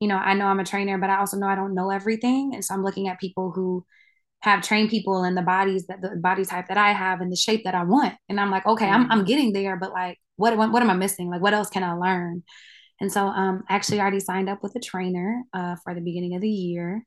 [0.00, 2.52] you know, I know I'm a trainer, but I also know I don't know everything.
[2.54, 3.84] And so I'm looking at people who
[4.40, 7.36] have trained people and the bodies that the body type that I have and the
[7.36, 8.14] shape that I want.
[8.28, 9.26] And I'm like, okay, I'm, I'm mm-hmm.
[9.26, 11.30] getting there, but like, what, what am I missing?
[11.30, 12.42] Like, what else can I learn?
[13.00, 16.34] And so um, I actually already signed up with a trainer uh, for the beginning
[16.34, 17.04] of the year.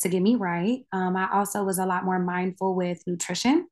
[0.00, 0.80] to get me right.
[0.92, 3.66] Um, I also was a lot more mindful with nutrition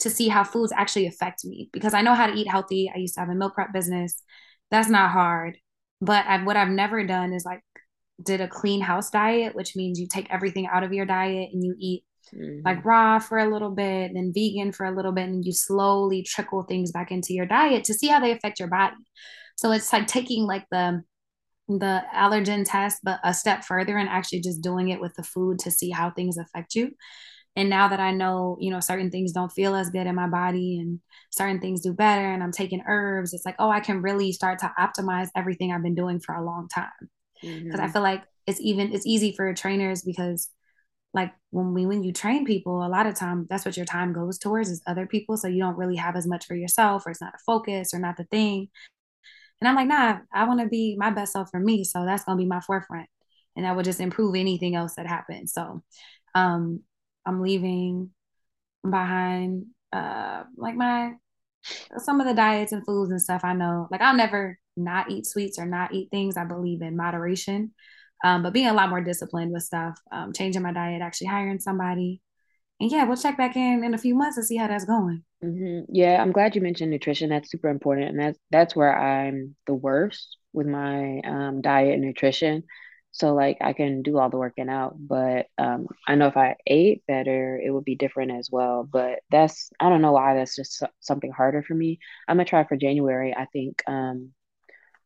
[0.00, 2.90] to see how foods actually affect me because I know how to eat healthy.
[2.94, 4.22] I used to have a meal prep business.
[4.70, 5.58] That's not hard.
[6.00, 7.60] But I've, what I've never done is like
[8.22, 11.64] did a clean house diet, which means you take everything out of your diet and
[11.64, 12.60] you eat mm-hmm.
[12.64, 16.22] like raw for a little bit, then vegan for a little bit, and you slowly
[16.22, 18.96] trickle things back into your diet to see how they affect your body.
[19.56, 21.02] So it's like taking like the
[21.66, 25.58] the allergen test, but a step further and actually just doing it with the food
[25.60, 26.90] to see how things affect you.
[27.56, 30.26] And now that I know, you know, certain things don't feel as good in my
[30.26, 31.00] body and
[31.30, 34.58] certain things do better, and I'm taking herbs, it's like, oh, I can really start
[34.60, 36.90] to optimize everything I've been doing for a long time.
[37.40, 37.80] Because mm-hmm.
[37.80, 40.50] I feel like it's even it's easy for trainers because
[41.12, 44.12] like when we when you train people a lot of time that's what your time
[44.12, 45.36] goes towards is other people.
[45.36, 47.98] So you don't really have as much for yourself or it's not a focus or
[47.98, 48.68] not the thing.
[49.60, 51.84] And i'm like nah i want to be my best self for me.
[51.84, 53.08] So that's going to be my forefront.
[53.56, 55.52] And that would just improve anything else that happens.
[55.52, 55.82] So
[56.34, 56.80] um
[57.24, 58.10] i'm leaving
[58.82, 61.12] behind uh like my
[61.98, 63.88] some of the diets and foods and stuff i know.
[63.90, 67.72] Like i'll never not eat sweets or not eat things i believe in moderation
[68.24, 71.60] um, but being a lot more disciplined with stuff, um, changing my diet, actually hiring
[71.60, 72.22] somebody.
[72.80, 75.22] And yeah, we'll check back in in a few months and see how that's going.
[75.44, 75.92] Mm-hmm.
[75.94, 77.28] Yeah, I'm glad you mentioned nutrition.
[77.28, 82.02] That's super important, and that's that's where I'm the worst with my um, diet and
[82.02, 82.64] nutrition.
[83.12, 86.56] So like I can do all the working out, but um, I know if I
[86.66, 88.88] ate better, it would be different as well.
[88.90, 91.98] But that's I don't know why that's just something harder for me.
[92.26, 93.34] I'm gonna try for January.
[93.36, 94.32] I think um,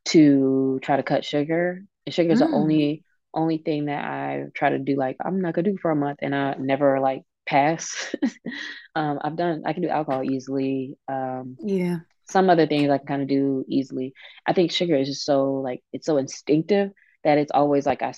[0.06, 1.82] to try to cut sugar.
[2.06, 2.48] And sugar is mm.
[2.48, 5.90] the only only thing that I try to do, like I'm not gonna do for
[5.90, 8.14] a month, and I never like pass.
[8.94, 10.96] um, I've done, I can do alcohol easily.
[11.08, 11.98] Um, yeah.
[12.30, 14.12] Some other things I can kind of do easily.
[14.46, 16.90] I think sugar is just so like it's so instinctive
[17.24, 18.12] that it's always like I,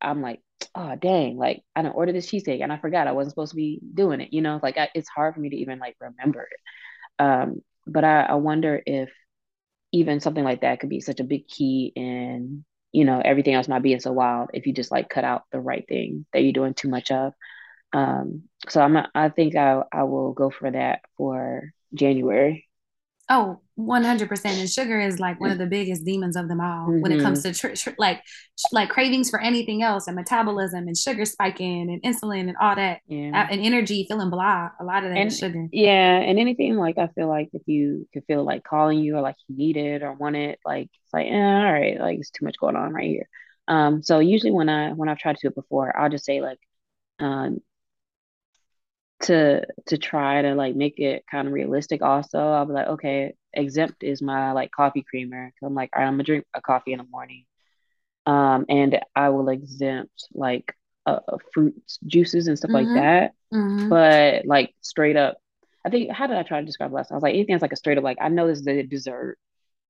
[0.00, 0.40] I'm like,
[0.74, 3.56] oh dang, like I didn't order this cheesecake and I forgot I wasn't supposed to
[3.56, 4.32] be doing it.
[4.32, 7.22] You know, like I, it's hard for me to even like remember it.
[7.22, 9.10] Um, but I, I wonder if
[9.92, 13.68] even something like that could be such a big key in you know everything else
[13.68, 16.52] not being so wild if you just like cut out the right thing that you're
[16.52, 17.32] doing too much of.
[17.92, 22.66] Um so i'm i think i i will go for that for january
[23.32, 27.00] oh 100% and sugar is like one of the biggest demons of them all mm-hmm.
[27.00, 27.52] when it comes mm-hmm.
[27.52, 28.22] to tr- tr- like
[28.70, 33.00] like cravings for anything else and metabolism and sugar spiking and insulin and all that
[33.08, 33.48] yeah.
[33.50, 37.06] and energy feeling blah a lot of that and, sugar yeah and anything like i
[37.08, 40.12] feel like if you could feel like calling you or like you need it or
[40.12, 43.08] want it like it's like eh, all right like it's too much going on right
[43.08, 43.28] here
[43.68, 46.42] um so usually when i when i've tried to do it before i'll just say
[46.42, 46.58] like
[47.20, 47.58] um
[49.22, 53.34] to to try to like make it kind of realistic also i'll be like okay
[53.54, 55.52] exempt is my like coffee creamer.
[55.62, 57.44] I'm like right, i'm gonna drink a coffee in the morning.
[58.26, 60.74] Um and i will exempt like
[61.06, 61.18] uh,
[61.52, 62.94] fruits juices and stuff mm-hmm.
[62.94, 63.88] like that mm-hmm.
[63.88, 65.36] but like straight up
[65.84, 67.72] i think how did i try to describe last i was like anything that's like
[67.72, 69.36] a straight up like i know this is a dessert.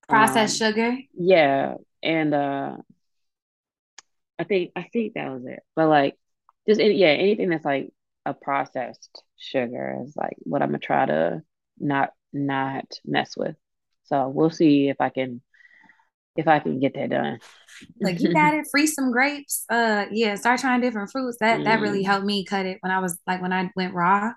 [0.09, 0.97] Processed um, sugar?
[1.13, 2.77] yeah and uh
[4.39, 6.17] i think i think that was it but like
[6.67, 7.93] just yeah anything that's like
[8.25, 11.43] a processed sugar is like what I'm gonna try to
[11.79, 13.57] not not mess with.
[14.05, 15.43] So we'll see if I can
[16.37, 17.41] if I can get that done.
[18.01, 19.65] like you got it, freeze some grapes.
[19.69, 21.39] Uh yeah, start trying different fruits.
[21.41, 21.65] That mm.
[21.65, 22.07] that really mm.
[22.07, 24.33] helped me cut it when I was like when I went raw.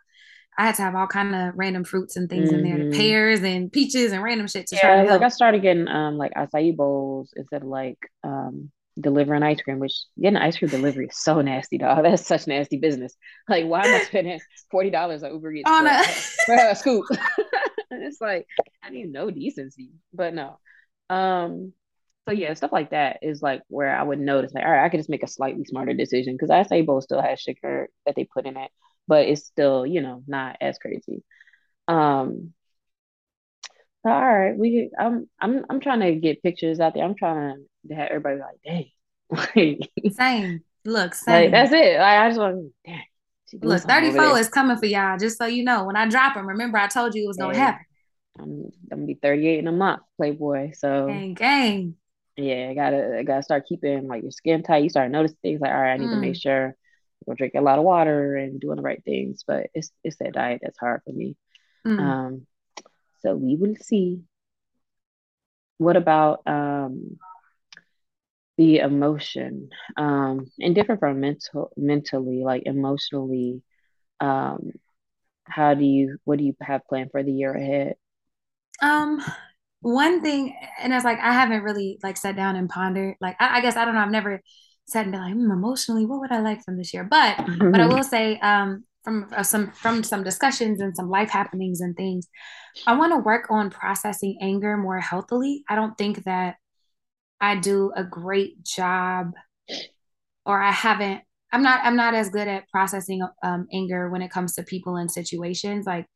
[0.58, 2.60] I had to have all kind of random fruits and things mm-hmm.
[2.60, 2.98] in there, the mm-hmm.
[2.98, 6.17] pears and peaches and random shit to yeah, try to like I started getting um
[6.17, 11.08] like acai bowls instead of like um delivering ice cream, which getting ice cream delivery
[11.08, 12.03] is so nasty, dog.
[12.03, 13.15] That's such nasty business.
[13.49, 14.39] Like, why am I spending
[14.71, 16.03] forty dollars on Uber Eats for, a,
[16.45, 17.05] for a scoop?
[17.91, 18.47] it's like
[18.84, 20.60] I even know decency, but no.
[21.10, 21.73] Um,
[22.27, 24.89] so yeah, stuff like that is like where I would notice, like, all right, I
[24.89, 28.23] could just make a slightly smarter decision because acai bowl still has sugar that they
[28.23, 28.71] put in it,
[29.08, 31.23] but it's still, you know, not as crazy.
[31.88, 32.55] Um,
[34.12, 37.04] all right, we I'm I'm I'm trying to get pictures out there.
[37.04, 39.80] I'm trying to have everybody like, dang.
[40.12, 40.62] same.
[40.84, 41.44] Look, same.
[41.44, 42.00] Like, that's it.
[42.00, 43.04] Like, I just want dang.
[43.62, 45.86] Look, 34 is coming for y'all, just so you know.
[45.86, 47.86] When I drop them, remember I told you it was gonna happen.
[48.38, 50.72] I'm, I'm gonna be 38 in a month, Playboy.
[50.74, 51.96] So gang, gang.
[52.36, 54.84] Yeah, I gotta I gotta start keeping like your skin tight.
[54.84, 56.15] You start noticing things like, all right, I need mm.
[56.15, 56.76] to make sure
[57.26, 59.44] we're drinking a lot of water and doing the right things.
[59.48, 61.38] But it's it's that diet that's hard for me.
[61.88, 62.00] Mm.
[62.00, 62.48] Um,
[63.26, 64.22] so we will see.
[65.78, 67.18] What about um,
[68.58, 69.70] the emotion?
[69.98, 73.64] Um, and different from mental, mentally, like emotionally.
[74.20, 74.72] Um,
[75.44, 76.18] how do you?
[76.24, 77.96] What do you have planned for the year ahead?
[78.82, 79.24] Um,
[79.82, 83.16] one thing, and it's like I haven't really like sat down and pondered.
[83.20, 84.02] Like I, I guess I don't know.
[84.02, 84.42] I've never
[84.88, 87.04] sat and be like, hmm, emotionally, what would I like from this year?
[87.04, 87.38] But
[87.72, 91.80] but I will say, um, from uh, some from some discussions and some life happenings
[91.80, 92.28] and things,
[92.86, 95.63] I want to work on processing anger more healthily.
[95.70, 96.56] I don't think that
[97.39, 99.32] I do a great job,
[100.46, 101.22] or I haven't.
[101.54, 101.80] I'm not.
[101.86, 105.86] I'm not as good at processing um, anger when it comes to people and situations.
[105.86, 106.08] Like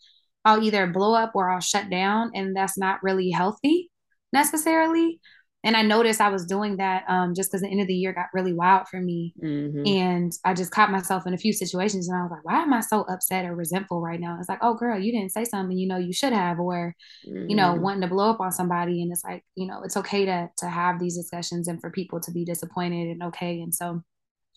[0.43, 3.89] I'll either blow up or I'll shut down, and that's not really healthy
[4.33, 5.19] necessarily
[5.63, 8.13] and I noticed I was doing that um, just because the end of the year
[8.13, 9.85] got really wild for me, mm-hmm.
[9.85, 12.71] and I just caught myself in a few situations, and I was like, "Why am
[12.71, 15.77] I so upset or resentful right now?" It's like, "Oh, girl, you didn't say something,
[15.77, 16.95] you know, you should have," or
[17.27, 17.49] mm-hmm.
[17.49, 17.81] you know, mm-hmm.
[17.81, 20.69] wanting to blow up on somebody, and it's like, you know, it's okay to to
[20.69, 23.59] have these discussions and for people to be disappointed and okay.
[23.59, 24.01] And so,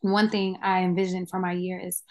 [0.02, 2.02] one thing I envisioned for my year is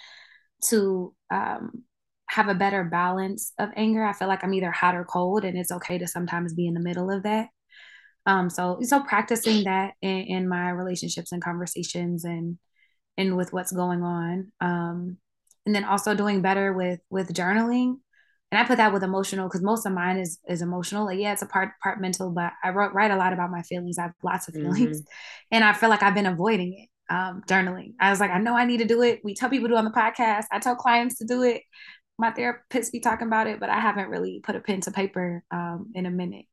[0.67, 1.83] to um,
[2.27, 4.03] have a better balance of anger.
[4.03, 6.73] I feel like I'm either hot or cold, and it's okay to sometimes be in
[6.73, 7.47] the middle of that.
[8.25, 12.57] Um, so so practicing that in, in my relationships and conversations and
[13.17, 14.51] and with what's going on.
[14.61, 15.17] Um,
[15.65, 17.97] and then also doing better with with journaling.
[18.51, 21.05] And I put that with emotional because most of mine is is emotional.
[21.05, 23.61] Like yeah, it's a part part mental, but I wrote write a lot about my
[23.61, 23.97] feelings.
[23.97, 25.07] I have lots of feelings, mm-hmm.
[25.51, 26.89] and I feel like I've been avoiding it.
[27.13, 27.95] Um, journaling.
[27.99, 29.19] I was like, I know I need to do it.
[29.21, 30.45] We tell people to do on the podcast.
[30.49, 31.61] I tell clients to do it.
[32.17, 35.43] My therapist be talking about it, but I haven't really put a pen to paper
[35.51, 36.45] um, in a minute.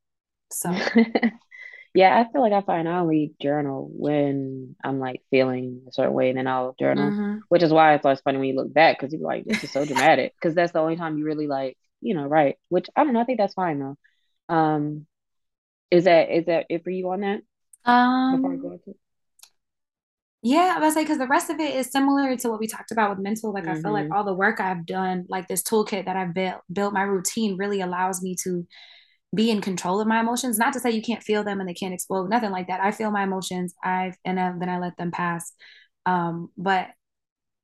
[0.50, 0.70] So
[1.94, 6.12] Yeah, I feel like I find I only journal when I'm like feeling a certain
[6.12, 7.38] way, and then I'll journal, mm-hmm.
[7.48, 9.72] which is why it's always funny when you look back because you're like, this is
[9.72, 10.34] so dramatic.
[10.34, 12.56] Because that's the only time you really like, you know, right?
[12.68, 13.20] Which I don't know.
[13.20, 14.54] I think that's fine though.
[14.54, 15.06] Um,
[15.90, 17.40] is that is that it for you on that?
[17.84, 18.78] Um,
[20.42, 22.92] yeah, I was like, because the rest of it is similar to what we talked
[22.92, 23.52] about with mental.
[23.52, 23.78] Like, mm-hmm.
[23.78, 24.12] I feel like mm-hmm.
[24.12, 27.80] all the work I've done, like this toolkit that I've built, built my routine, really
[27.80, 28.66] allows me to
[29.34, 30.58] be in control of my emotions.
[30.58, 32.80] Not to say you can't feel them and they can't explode, nothing like that.
[32.80, 33.74] I feel my emotions.
[33.82, 35.52] I've and then I let them pass.
[36.06, 36.88] Um, but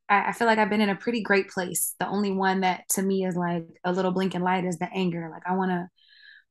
[0.08, 1.94] I, I, feel like I've been in a pretty great place.
[1.98, 5.30] The only one that to me is like a little blinking light is the anger.
[5.32, 5.88] Like I want to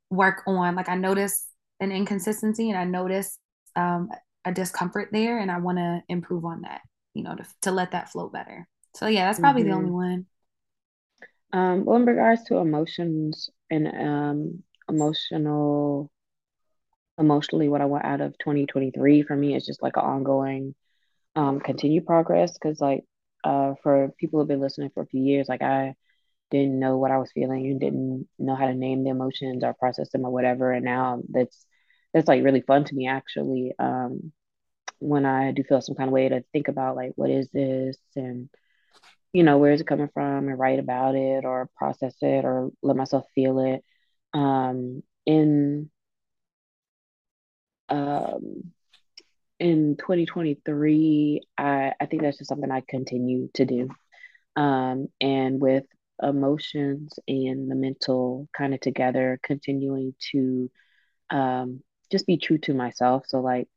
[0.10, 0.76] work on.
[0.76, 1.46] Like I notice
[1.80, 3.38] an inconsistency and I notice
[3.76, 4.10] um,
[4.46, 6.82] a discomfort there, and I want to improve on that.
[7.14, 8.68] You know, to to let that flow better.
[8.96, 9.72] So yeah, that's probably mm-hmm.
[9.72, 10.26] the only one.
[11.52, 16.12] Um, well, in regards to emotions and um, emotional
[17.20, 20.76] emotionally what I want out of 2023 for me is just like an ongoing
[21.36, 23.04] um continued progress because like
[23.44, 25.96] uh for people who've been listening for a few years like I
[26.52, 29.74] didn't know what I was feeling and didn't know how to name the emotions or
[29.74, 30.72] process them or whatever.
[30.72, 31.66] And now that's
[32.14, 34.32] that's like really fun to me actually um
[35.00, 37.98] when I do feel some kind of way to think about like what is this
[38.16, 38.50] and
[39.34, 42.70] you know where is it coming from and write about it or process it or
[42.82, 43.84] let myself feel it
[44.34, 45.90] um, in
[47.90, 48.74] um,
[49.60, 53.90] in 2023, I, I think that's just something I continue to do.
[54.56, 55.86] Um, and with
[56.22, 60.70] emotions and the mental kind of together, continuing to
[61.30, 63.26] um, just be true to myself.
[63.28, 63.68] So, like,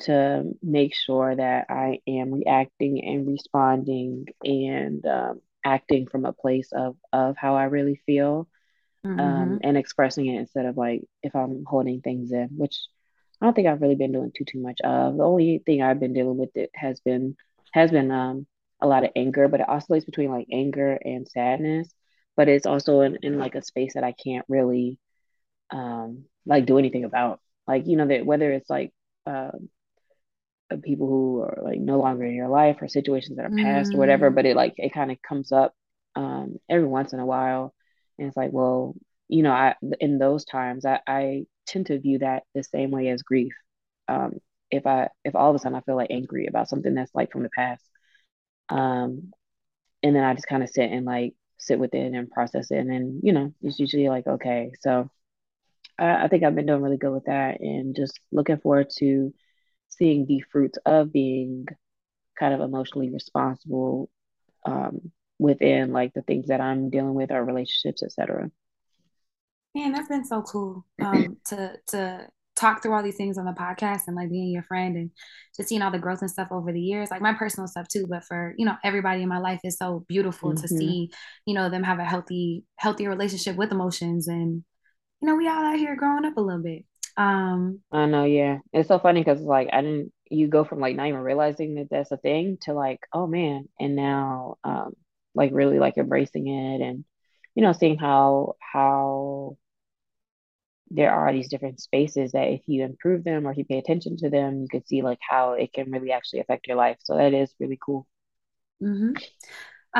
[0.00, 6.70] to make sure that I am reacting and responding and um, acting from a place
[6.72, 8.48] of, of how I really feel
[9.06, 9.20] mm-hmm.
[9.20, 12.78] um, and expressing it instead of like if I'm holding things in, which
[13.40, 15.16] I don't think I've really been doing too too much of.
[15.16, 17.36] The only thing I've been dealing with it has been
[17.72, 18.46] has been um
[18.80, 21.92] a lot of anger, but it oscillates between like anger and sadness.
[22.36, 24.98] But it's also in, in like a space that I can't really
[25.70, 27.40] um like do anything about.
[27.66, 28.92] Like, you know, that whether it's like
[29.26, 29.68] um
[30.70, 33.92] uh, people who are like no longer in your life or situations that are past
[33.92, 33.94] mm.
[33.94, 35.74] or whatever, but it like it kind of comes up
[36.14, 37.74] um every once in a while
[38.18, 38.94] and it's like, well,
[39.28, 43.08] you know, I in those times I, I tend to view that the same way
[43.08, 43.52] as grief.
[44.08, 44.34] Um,
[44.70, 47.32] if I if all of a sudden I feel like angry about something that's like
[47.32, 47.84] from the past.
[48.68, 49.32] Um,
[50.02, 52.78] and then I just kind of sit and like sit with it and process it.
[52.78, 54.72] And then, you know, it's usually like, okay.
[54.80, 55.10] So
[55.98, 59.34] I, I think I've been doing really good with that and just looking forward to
[59.88, 61.66] seeing the fruits of being
[62.38, 64.10] kind of emotionally responsible
[64.66, 68.50] um, within like the things that I'm dealing with or relationships, etc.
[69.74, 73.52] Man, that's been so cool um, to to talk through all these things on the
[73.52, 75.10] podcast and like being your friend and
[75.54, 78.06] just seeing all the growth and stuff over the years like my personal stuff too
[78.08, 80.62] but for you know everybody in my life is so beautiful mm-hmm.
[80.62, 81.10] to see
[81.44, 84.64] you know them have a healthy healthy relationship with emotions and
[85.20, 86.84] you know we all out here growing up a little bit
[87.18, 90.96] um i know yeah it's so funny because like i didn't you go from like
[90.96, 94.92] not even realizing that that's a thing to like oh man and now um
[95.36, 97.04] like really like embracing it and
[97.54, 99.56] you know seeing how how
[100.90, 104.16] there are these different spaces that if you improve them or if you pay attention
[104.16, 106.96] to them, you can see like how it can really actually affect your life.
[107.02, 108.06] So that is really cool.
[108.80, 109.14] Mm-hmm.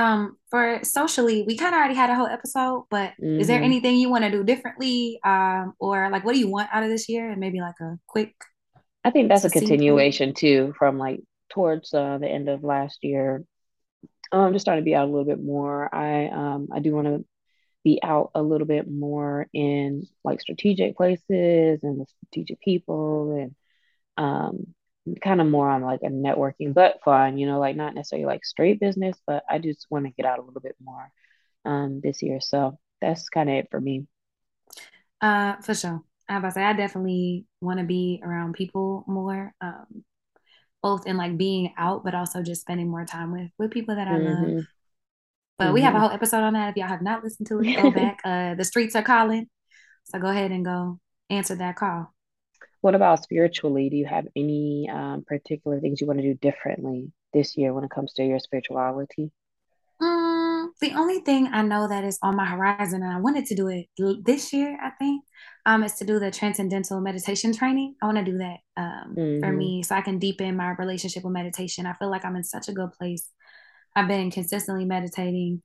[0.01, 3.41] Um, for socially, we kind of already had a whole episode, but mm-hmm.
[3.41, 3.65] is there mm-hmm.
[3.65, 5.19] anything you want to do differently?
[5.25, 7.31] Um, or like what do you want out of this year?
[7.31, 8.37] And maybe like a quick
[9.07, 13.45] I think that's a continuation too from like towards uh, the end of last year.
[14.33, 15.95] I'm um, just starting to be out a little bit more.
[15.95, 17.25] I um I do want to
[17.85, 23.55] be out a little bit more in like strategic places and with strategic people and
[24.17, 24.75] um
[25.23, 28.45] kind of more on like a networking but fun, you know, like not necessarily like
[28.45, 31.11] straight business, but I just want to get out a little bit more
[31.65, 32.41] um this year.
[32.41, 34.07] So that's kind of it for me.
[35.21, 36.03] Uh for sure.
[36.29, 39.55] I about to say I definitely want to be around people more.
[39.61, 40.05] Um
[40.83, 44.09] both in like being out, but also just spending more time with with people that
[44.09, 44.55] I mm-hmm.
[44.55, 44.65] love.
[45.59, 45.75] But mm-hmm.
[45.75, 46.07] we have a mm-hmm.
[46.07, 46.71] whole episode on that.
[46.71, 48.21] If y'all have not listened to it, go back.
[48.25, 49.49] Uh, the streets are calling,
[50.05, 50.99] so go ahead and go
[51.31, 52.13] answer that call.
[52.81, 53.91] What about spiritually?
[53.91, 57.85] Do you have any um, particular things you want to do differently this year when
[57.85, 59.33] it comes to your spirituality?
[60.81, 63.69] The only thing I know that is on my horizon, and I wanted to do
[63.69, 63.87] it
[64.25, 65.25] this year, I think,
[65.65, 67.95] um, is to do the transcendental meditation training.
[68.03, 69.41] I want to do that um, mm-hmm.
[69.41, 71.87] for me so I can deepen my relationship with meditation.
[71.87, 73.31] I feel like I'm in such a good place
[73.97, 75.63] I've been consistently meditating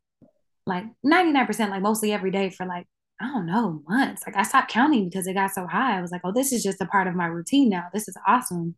[0.66, 2.88] like 99%, like mostly every day for like,
[3.20, 4.24] I don't know, months.
[4.26, 5.98] Like I stopped counting because it got so high.
[5.98, 7.88] I was like, oh, this is just a part of my routine now.
[7.94, 8.76] This is awesome.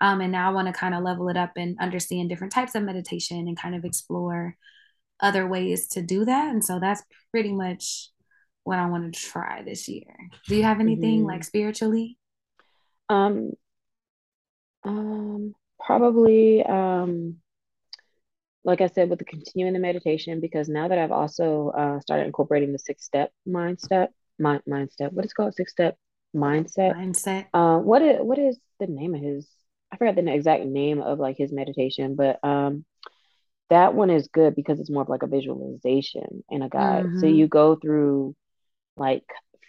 [0.00, 2.74] Um, and now I want to kind of level it up and understand different types
[2.74, 4.56] of meditation and kind of explore
[5.20, 6.52] other ways to do that.
[6.52, 8.10] And so that's pretty much
[8.64, 10.14] what I want to try this year.
[10.46, 11.28] Do you have anything mm-hmm.
[11.28, 12.18] like spiritually?
[13.08, 13.52] Um,
[14.84, 17.38] um, probably um
[18.64, 22.26] like I said, with the continuing the meditation, because now that I've also uh, started
[22.26, 24.08] incorporating the six step mindset,
[24.38, 25.96] mind mindset, what is called six step
[26.36, 26.94] mindset.
[26.94, 27.46] Mindset.
[27.54, 29.48] Uh, what is what is the name of his?
[29.90, 32.84] I forgot the exact name of like his meditation, but um,
[33.70, 37.04] that one is good because it's more of like a visualization and a guide.
[37.04, 37.20] Mm-hmm.
[37.20, 38.34] So you go through
[38.96, 39.24] like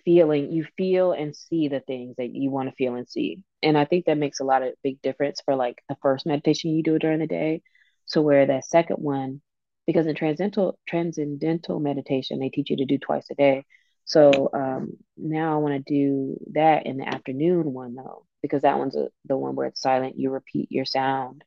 [0.05, 3.77] feeling, you feel and see the things that you want to feel and see, and
[3.77, 6.81] I think that makes a lot of big difference for like the first meditation you
[6.81, 7.61] do during the day
[8.11, 9.41] to where that second one,
[9.85, 13.65] because in transcendental transcendental meditation, they teach you to do twice a day.
[14.05, 18.79] So um, now I want to do that in the afternoon one though, because that
[18.79, 20.17] one's a, the one where it's silent.
[20.17, 21.43] You repeat your sound,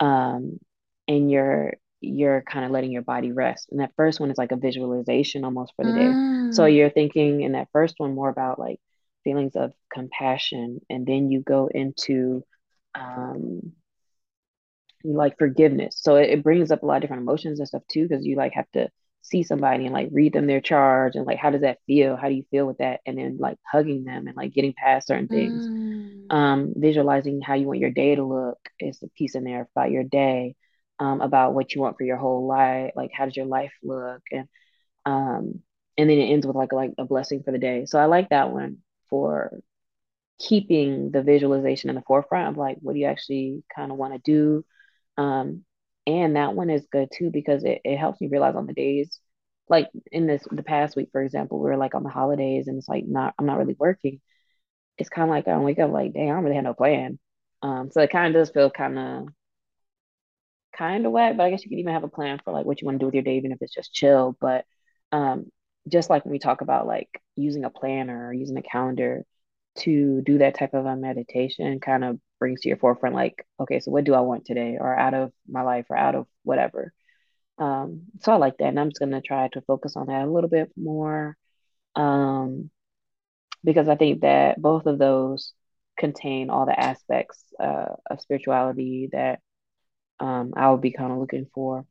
[0.00, 0.58] um,
[1.06, 3.68] and you're you're kind of letting your body rest.
[3.70, 6.50] And that first one is like a visualization almost for the mm.
[6.50, 6.52] day.
[6.54, 8.78] So you're thinking in that first one more about like
[9.24, 12.42] feelings of compassion, and then you go into
[12.94, 13.72] um,
[15.04, 15.98] like forgiveness.
[16.00, 18.36] So it, it brings up a lot of different emotions and stuff too, because you
[18.36, 18.88] like have to
[19.24, 22.16] see somebody and like read them their charge and like how does that feel?
[22.16, 23.00] How do you feel with that?
[23.06, 25.64] And then like hugging them and like getting past certain things.
[25.64, 26.32] Mm.
[26.32, 29.92] Um, visualizing how you want your day to look is a piece in there about
[29.92, 30.56] your day,
[31.02, 34.22] um, about what you want for your whole life, like how does your life look?
[34.30, 34.48] And
[35.04, 35.60] um,
[35.98, 37.86] and then it ends with like like a blessing for the day.
[37.86, 38.78] So I like that one
[39.10, 39.60] for
[40.40, 44.12] keeping the visualization in the forefront of like what do you actually kind of want
[44.14, 44.64] to do
[45.16, 45.64] um,
[46.06, 49.20] and that one is good too because it, it helps me realize on the days
[49.68, 52.78] like in this the past week, for example, we are like on the holidays and
[52.78, 54.20] it's like not I'm not really working.
[54.98, 57.18] It's kind of like I wake up like, dang, I don't really have no plan.
[57.62, 59.28] Um, so it kind of does feel kind of
[60.76, 62.80] kind of wet, but I guess you could even have a plan for like what
[62.80, 64.36] you want to do with your day, even if it's just chill.
[64.40, 64.64] But
[65.12, 65.46] um,
[65.88, 69.24] just like when we talk about like using a planner or using a calendar
[69.78, 73.78] to do that type of a meditation, kind of brings to your forefront like okay
[73.78, 76.92] so what do i want today or out of my life or out of whatever
[77.58, 80.28] um, so i like that and i'm just to try to focus on that a
[80.28, 81.36] little bit more
[81.94, 82.68] um,
[83.62, 85.52] because i think that both of those
[85.96, 89.38] contain all the aspects uh, of spirituality that
[90.22, 91.84] um, i would be kind of looking for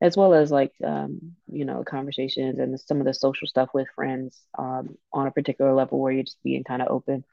[0.00, 3.88] as well as like um, you know conversations and some of the social stuff with
[3.94, 7.24] friends um, on a particular level where you're just being kind of open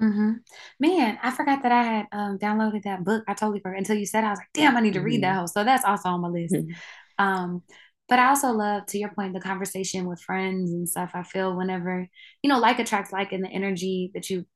[0.00, 0.32] Mm-hmm.
[0.78, 3.24] Man, I forgot that I had um, downloaded that book.
[3.26, 5.30] I totally forgot until you said I was like, damn, I need to read that
[5.30, 5.38] mm-hmm.
[5.38, 5.48] whole.
[5.48, 6.54] So that's also on my list.
[6.54, 6.72] Mm-hmm.
[7.20, 7.64] Um,
[8.08, 11.10] but I also love, to your point, the conversation with friends and stuff.
[11.14, 12.08] I feel whenever,
[12.44, 14.46] you know, like attracts like and the energy that you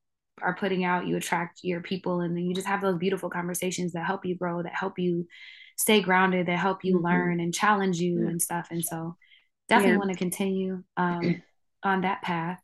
[0.41, 3.93] are putting out, you attract your people and then you just have those beautiful conversations
[3.93, 5.26] that help you grow, that help you
[5.76, 7.07] stay grounded, that help you mm-hmm.
[7.07, 8.68] learn and challenge you and stuff.
[8.70, 9.16] And so
[9.68, 9.99] definitely yeah.
[9.99, 11.43] want to continue um,
[11.83, 12.61] on that path.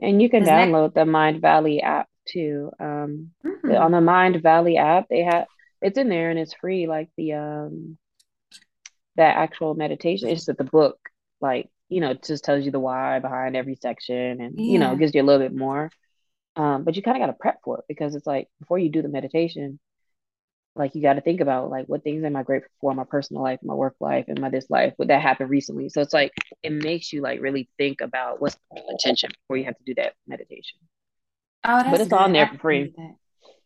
[0.00, 2.70] And you can download the Mindvalley app too.
[2.80, 3.70] Um, mm-hmm.
[3.70, 5.46] on the Mindvalley app, they have
[5.80, 6.86] it's in there and it's free.
[6.86, 7.98] Like the um,
[9.16, 10.98] that actual meditation, it's just that the book,
[11.40, 14.72] like you know, just tells you the why behind every section and, yeah.
[14.72, 15.90] you know, gives you a little bit more.
[16.54, 18.90] Um, but you kind of got to prep for it because it's like before you
[18.90, 19.78] do the meditation,
[20.74, 23.04] like you got to think about like what things am I grateful for in my
[23.04, 24.94] personal life, my work life, and my this life.
[24.98, 25.88] Would that happen recently?
[25.88, 26.32] So it's like
[26.62, 29.94] it makes you like really think about what's the intention before you have to do
[29.96, 30.78] that meditation.
[31.64, 32.18] Oh, that's but it's good.
[32.18, 32.94] on there for free.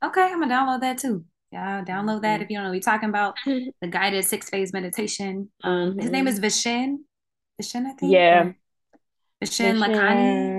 [0.04, 1.24] Okay, I'm gonna download that too.
[1.52, 2.42] Yeah, download that mm-hmm.
[2.42, 2.70] if you don't know.
[2.70, 5.50] We're talking about the guided six phase meditation.
[5.62, 6.00] Um, mm-hmm.
[6.00, 6.98] his name is Vishen.
[7.60, 8.12] Vishen, I think.
[8.12, 8.52] Yeah.
[9.42, 10.55] Vishen, Vishen.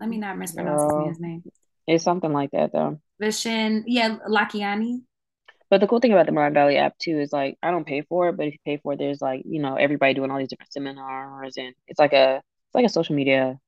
[0.00, 1.42] Let me not mispronounce his man's name.
[1.86, 3.00] It's something like that though.
[3.20, 5.02] Vishen, yeah, Lakhiani.
[5.70, 8.28] But the cool thing about the Mindvalley app too is like I don't pay for
[8.28, 10.48] it, but if you pay for it, there's like you know everybody doing all these
[10.48, 13.58] different seminars, and it's like a it's like a social media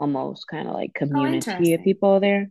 [0.00, 2.50] almost kind of like oh, community oh, of people there.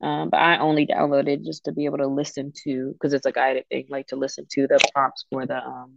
[0.00, 3.32] Um, but I only downloaded just to be able to listen to because it's a
[3.32, 5.94] guided thing, like to listen to the prompts for the um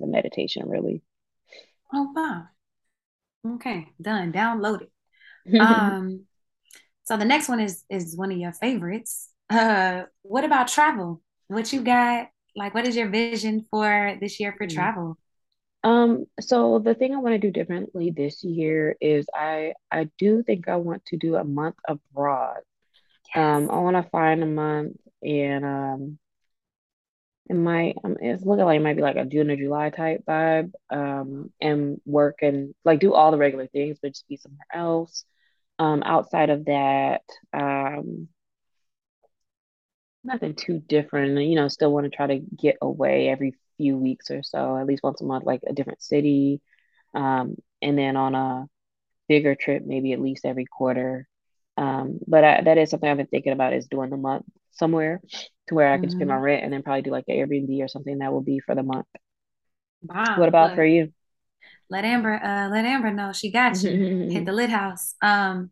[0.00, 0.68] the meditation.
[0.68, 1.02] Really.
[1.92, 2.44] Oh wow.
[3.54, 4.32] Okay, done.
[4.32, 4.88] Downloaded.
[5.60, 6.24] Um,
[7.04, 9.30] so the next one is is one of your favorites.
[9.50, 11.20] Uh, what about travel?
[11.48, 14.74] what you got like what is your vision for this year for mm.
[14.74, 15.18] travel
[15.82, 20.42] um so the thing i want to do differently this year is i i do
[20.42, 22.58] think i want to do a month abroad
[23.34, 23.44] yes.
[23.44, 26.18] um i want to find a month and um
[27.50, 30.24] it might um, it's looking like it might be like a June or July type
[30.26, 34.66] vibe um and work and like do all the regular things but just be somewhere
[34.72, 35.26] else
[35.78, 37.22] um outside of that
[37.52, 38.28] um
[40.24, 41.38] nothing too different.
[41.38, 44.86] You know, still want to try to get away every few weeks or so, at
[44.86, 46.60] least once a month, like a different city.
[47.14, 48.66] Um, and then on a
[49.28, 51.28] bigger trip, maybe at least every quarter.
[51.76, 55.20] Um, but I, that is something I've been thinking about is doing the month somewhere
[55.68, 56.16] to where I can mm-hmm.
[56.16, 58.60] spend my rent and then probably do like an Airbnb or something that will be
[58.60, 59.06] for the month.
[60.02, 60.38] Wow.
[60.38, 61.12] What about for you?
[61.90, 63.98] Let Amber, uh, let Amber know she got you.
[64.28, 65.14] Hit the lit house.
[65.22, 65.70] Um,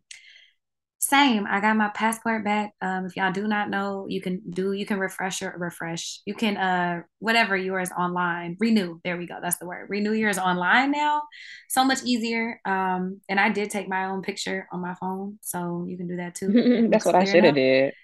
[0.99, 1.47] same.
[1.51, 2.75] I got my passport back.
[2.81, 6.21] Um, if y'all do not know, you can do you can refresh or refresh.
[6.27, 8.57] You can uh whatever yours online.
[8.61, 9.01] Renew.
[9.03, 9.39] There we go.
[9.43, 9.91] That's the word.
[9.91, 11.23] Renew yours online now.
[11.69, 12.61] So much easier.
[12.65, 16.17] Um, and I did take my own picture on my phone, so you can do
[16.19, 16.89] that too.
[16.93, 17.95] That's what I should have did.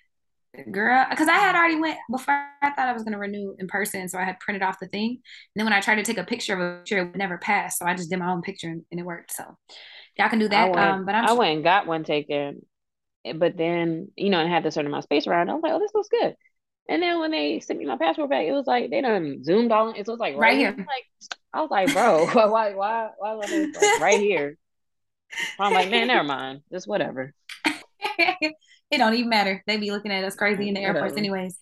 [0.70, 4.08] Girl, because I had already went before I thought I was gonna renew in person,
[4.08, 5.10] so I had printed off the thing.
[5.10, 5.20] And
[5.54, 7.78] then when I tried to take a picture of a picture, it never passed.
[7.78, 9.32] So I just did my own picture and, and it worked.
[9.32, 9.44] So
[10.18, 10.70] y'all can do that.
[10.70, 12.62] Went, um, but I'm I went and got one taken
[13.34, 15.50] but then you know, and had a certain amount of space around.
[15.50, 16.34] I was like, oh, this looks good.
[16.88, 19.72] And then when they sent me my passport back, it was like they done zoomed
[19.72, 19.94] on.
[19.96, 20.74] It was like right, right here.
[20.76, 21.04] Like
[21.52, 24.56] I was like, bro, why, why, why, was it like, right here?
[25.58, 26.62] I'm like, man, never mind.
[26.72, 27.34] Just whatever.
[28.90, 29.62] it don't even matter.
[29.66, 31.58] They be looking at us crazy in the airports, anyways.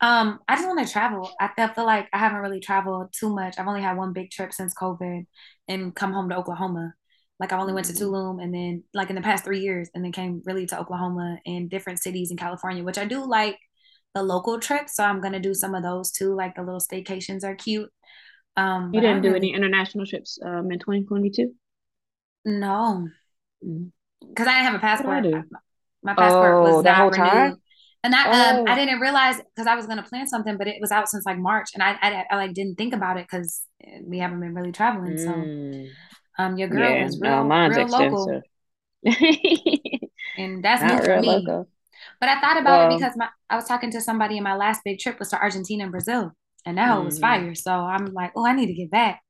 [0.00, 1.30] Um, I just want to travel.
[1.40, 3.58] I feel like I haven't really traveled too much.
[3.58, 5.26] I've only had one big trip since COVID,
[5.68, 6.94] and come home to Oklahoma.
[7.38, 8.14] Like I only went to mm-hmm.
[8.14, 11.38] Tulum and then like in the past three years and then came really to Oklahoma
[11.44, 13.58] and different cities in California, which I do like
[14.14, 14.96] the local trips.
[14.96, 16.34] So I'm gonna do some of those too.
[16.34, 17.90] Like the little staycations are cute.
[18.56, 19.50] Um You didn't do really...
[19.50, 21.52] any international trips um in 2022?
[22.46, 23.08] No.
[23.62, 23.88] Mm-hmm.
[24.26, 25.26] Because I didn't have a passport.
[26.06, 27.16] My passport oh, was not renewed.
[27.16, 27.56] Time?
[28.04, 28.60] And I oh.
[28.60, 31.26] um I didn't realize because I was gonna plan something, but it was out since
[31.26, 33.62] like March, and I I, I like didn't think about it because
[34.04, 35.18] we haven't been really traveling.
[35.18, 35.88] So mm.
[36.38, 38.42] Um, your girl yeah, is real, no, mine's real local.
[39.04, 41.28] and that's Not new for me.
[41.28, 41.68] Local.
[42.20, 44.54] But I thought about well, it because my I was talking to somebody, and my
[44.54, 46.32] last big trip was to Argentina and Brazil,
[46.66, 47.06] and that mm-hmm.
[47.06, 47.54] was fire.
[47.54, 49.22] So I'm like, oh, I need to get back.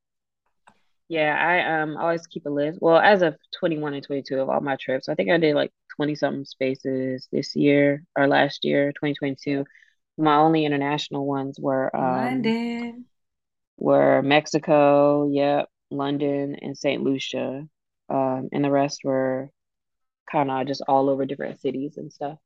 [1.08, 2.78] Yeah, I um always keep a list.
[2.82, 5.72] Well, as of 21 and 22 of all my trips, I think I did like
[5.96, 9.64] 20 something spaces this year or last year, 2022.
[10.18, 13.04] My only international ones were um, London,
[13.76, 17.02] were Mexico, yep, London, and St.
[17.02, 17.66] Lucia.
[18.08, 19.50] Um, and the rest were
[20.30, 22.38] kind of just all over different cities and stuff.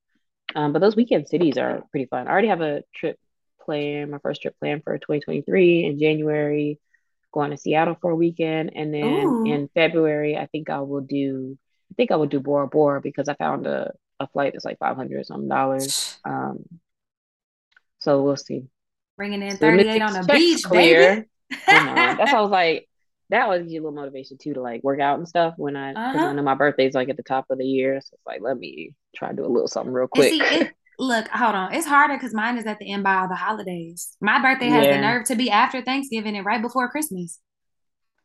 [0.55, 2.27] Um, but those weekend cities are pretty fun.
[2.27, 3.19] I already have a trip
[3.65, 6.79] planned, my first trip planned for 2023 in January,
[7.33, 8.73] going to Seattle for a weekend.
[8.75, 9.45] And then Ooh.
[9.47, 11.59] in February, I think I will do,
[11.91, 14.79] I think I will do Bora Bora because I found a, a flight that's like
[14.79, 16.19] 500 some dollars.
[16.25, 16.65] Um,
[17.99, 18.65] so we'll see.
[19.17, 21.27] Bringing in 38 on the beach, clear.
[21.49, 21.59] baby.
[21.67, 22.89] That's how I was like,
[23.31, 26.17] that was a little motivation too to like work out and stuff when I because
[26.17, 26.27] uh-huh.
[26.27, 28.59] I know my birthday's like at the top of the year, so it's like let
[28.59, 30.33] me try to do a little something real quick.
[30.33, 33.29] See, it, look, hold on, it's harder because mine is at the end by all
[33.29, 34.17] the holidays.
[34.21, 34.97] My birthday has yeah.
[34.97, 37.39] the nerve to be after Thanksgiving and right before Christmas.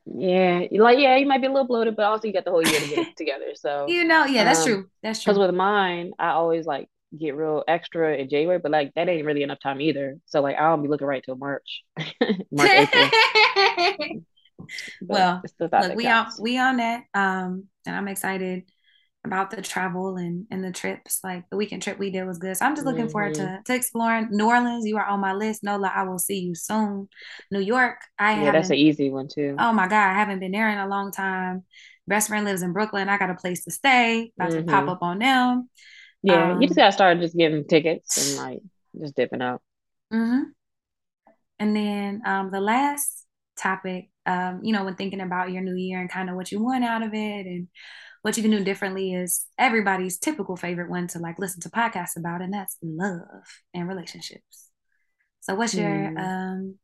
[0.06, 2.66] Yeah, like yeah, you might be a little bloated, but also you got the whole
[2.66, 3.54] year to get it together.
[3.56, 4.90] So you know, yeah, that's um, true.
[5.02, 5.34] That's true.
[5.34, 6.88] Because with mine, I always like
[7.18, 10.18] get real extra in January, but like that ain't really enough time either.
[10.26, 11.84] So like I don't be looking right till March,
[12.52, 13.10] March April.
[15.02, 17.04] well, look, we on we on that.
[17.14, 18.64] Um, and I'm excited
[19.26, 21.20] about the travel and and the trips.
[21.24, 22.56] Like the weekend trip we did was good.
[22.56, 23.12] So I'm just looking mm-hmm.
[23.12, 23.64] forward to mm-hmm.
[23.66, 24.86] to exploring New Orleans.
[24.86, 25.64] You are on my list.
[25.64, 27.10] Nola, I will see you soon.
[27.52, 28.46] New York, I have.
[28.46, 29.56] yeah, that's an easy one too.
[29.60, 31.64] Oh my god, I haven't been there in a long time.
[32.08, 33.10] Best friend lives in Brooklyn.
[33.10, 34.32] I got a place to stay.
[34.38, 34.66] About mm-hmm.
[34.66, 34.90] to pop mm-hmm.
[34.90, 35.70] up on them.
[36.24, 38.60] Yeah, um, you just gotta start just getting tickets and like
[39.00, 39.62] just dipping out.
[40.14, 40.44] Mm-hmm.
[41.60, 43.26] And then um, the last
[43.58, 46.62] topic, um, you know, when thinking about your new year and kind of what you
[46.62, 47.68] want out of it and
[48.26, 52.18] what you can do differently is everybody's typical favorite one to like listen to podcasts
[52.18, 54.72] about, and that's love and relationships.
[55.42, 56.18] So, what's your mm.
[56.18, 56.80] um,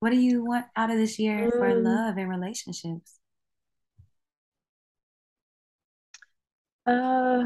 [0.00, 1.52] what do you want out of this year mm.
[1.52, 3.18] for love and relationships?
[6.84, 7.44] Uh,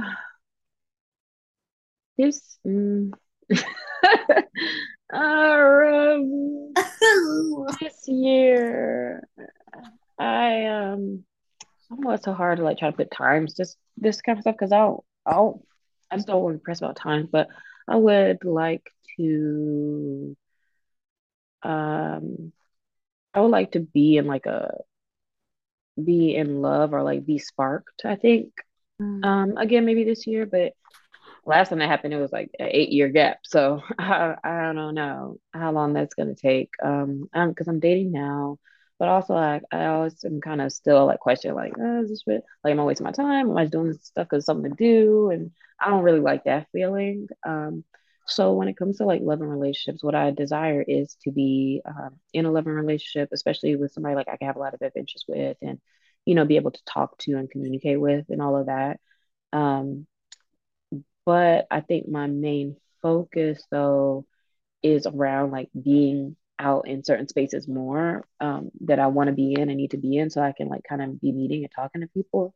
[2.19, 2.59] this.
[2.67, 3.13] Mm.
[5.13, 6.73] um,
[7.81, 9.23] this year,
[10.19, 11.23] I um
[11.91, 14.43] I don't it's so hard to like try to put times just this kind of
[14.43, 15.61] stuff because I don't I don't
[16.11, 17.49] I just don't want to press about time, but
[17.89, 20.37] I would like to
[21.63, 22.53] um
[23.35, 24.79] I would like to be in like a
[26.03, 28.53] be in love or like be sparked, I think.
[29.01, 29.25] Mm.
[29.25, 30.73] Um again maybe this year, but
[31.45, 33.41] last time that happened, it was like an eight year gap.
[33.45, 36.71] So I, I don't know how long that's gonna take.
[36.83, 38.59] Um, because I'm dating now,
[39.01, 42.25] but also like I always am kind of still like question like, oh, is this
[42.29, 43.51] like am I wasting my time?
[43.51, 45.31] Am I doing this stuff because something to do?
[45.31, 47.29] And I don't really like that feeling.
[47.47, 47.85] Um,
[48.27, 52.21] so when it comes to like loving relationships, what I desire is to be um,
[52.35, 55.25] in a loving relationship, especially with somebody like I can have a lot of adventures
[55.27, 55.81] with, and
[56.27, 59.01] you know, be able to talk to and communicate with, and all of that.
[59.53, 60.07] Um,
[61.25, 64.27] but I think my main focus though
[64.83, 69.55] is around like being out in certain spaces more um, that I want to be
[69.55, 71.73] in and need to be in so I can like kind of be meeting and
[71.75, 72.55] talking to people.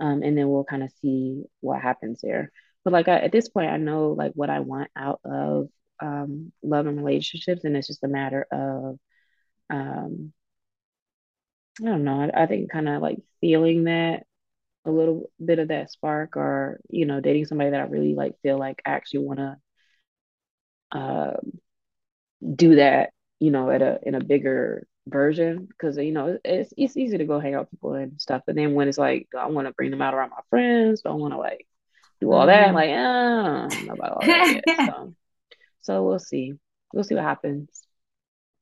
[0.00, 2.52] Um, and then we'll kind of see what happens there.
[2.84, 5.68] But like I, at this point, I know like what I want out of
[6.00, 8.98] um, love and relationships, and it's just a matter of
[9.70, 10.32] um,
[11.82, 12.22] I don't know.
[12.34, 14.24] I, I think kind of like feeling that
[14.86, 18.40] a little bit of that spark or you know dating somebody that i really like
[18.42, 19.56] feel like i actually want to
[20.92, 21.60] um,
[22.54, 23.10] do that
[23.40, 27.24] you know at a in a bigger version because you know it's it's easy to
[27.24, 29.74] go hang out with people and stuff but then when it's like i want to
[29.74, 31.66] bring them out around my friends don't want to like
[32.20, 32.74] do all that mm-hmm.
[32.74, 35.14] like ah, I don't know about all that yet, so.
[35.82, 36.54] so we'll see
[36.92, 37.68] we'll see what happens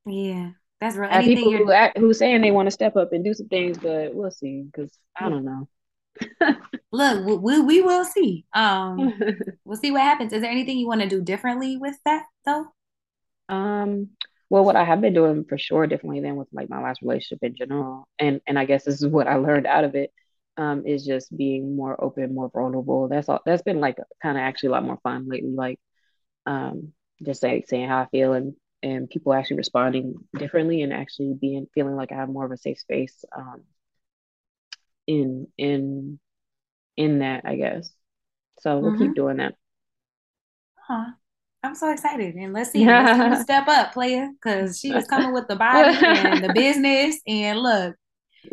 [0.05, 3.33] yeah that's right people who, act, who saying they want to step up and do
[3.33, 5.67] some things but we'll see because i don't know
[6.91, 8.45] Look, we, we will see.
[8.53, 9.13] Um,
[9.65, 10.31] we'll see what happens.
[10.31, 12.67] Is there anything you want to do differently with that though?
[13.49, 14.11] Um,
[14.49, 17.39] well, what I have been doing for sure differently than with like my last relationship
[17.43, 20.11] in general, and and I guess this is what I learned out of it,
[20.57, 23.07] um, is just being more open, more vulnerable.
[23.07, 23.41] That's all.
[23.45, 25.51] That's been like kind of actually a lot more fun lately.
[25.51, 25.79] Like,
[26.45, 26.93] um,
[27.23, 31.67] just like saying how I feel and and people actually responding differently and actually being
[31.73, 33.63] feeling like I have more of a safe space um,
[35.07, 36.19] in in
[36.97, 37.89] in that, I guess.
[38.59, 39.03] So we'll mm-hmm.
[39.03, 39.55] keep doing that.
[40.75, 41.11] Huh.
[41.65, 42.35] I'm so excited.
[42.35, 45.97] And let's see, let's see step up, player, because she was coming with the body
[46.05, 47.19] and the business.
[47.27, 47.95] And look,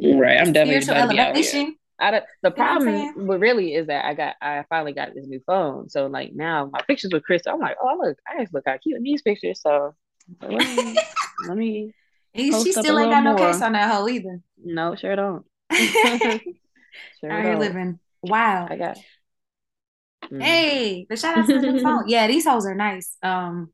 [0.03, 1.77] right, I'm definitely spiritual elevation.
[2.01, 5.89] I, the problem really is that I got I finally got this new phone.
[5.89, 8.77] So like now my pictures with Chris, I'm like, oh look, I just look how
[8.79, 9.61] cute in these pictures.
[9.61, 9.95] So
[10.41, 10.97] let me
[11.47, 11.93] let me.
[12.35, 14.41] she still ain't got no case on that hoe either.
[14.65, 15.45] No, sure don't.
[17.21, 17.99] Sure How are you living?
[18.23, 18.67] Wow.
[18.69, 18.99] I got.
[20.33, 20.43] Mm.
[20.43, 22.05] Hey, the shout out to the phone.
[22.09, 23.17] Yeah, these hoes are nice.
[23.23, 23.71] Um,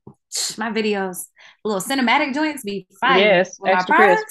[0.56, 1.26] my videos,
[1.64, 3.20] little cinematic joints be fine.
[3.20, 4.16] Yes, extra.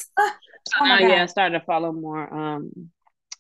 [0.82, 2.92] Oh, uh, yeah, I started to follow more um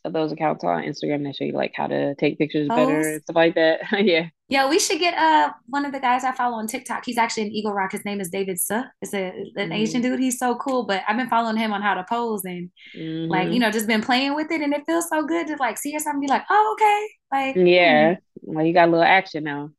[0.05, 3.21] of those accounts on Instagram that show you like how to take pictures better and
[3.21, 3.81] stuff like that.
[3.99, 4.27] yeah.
[4.49, 7.03] Yeah, we should get uh one of the guys I follow on TikTok.
[7.05, 7.91] He's actually an Eagle Rock.
[7.91, 8.83] His name is David Suh.
[9.01, 9.71] It's a an mm-hmm.
[9.73, 10.19] Asian dude.
[10.19, 10.85] He's so cool.
[10.85, 13.29] But I've been following him on how to pose and mm-hmm.
[13.29, 15.77] like you know just been playing with it, and it feels so good to like
[15.77, 18.55] see yourself and be like, oh okay, like yeah, hmm.
[18.55, 19.71] well you got a little action now.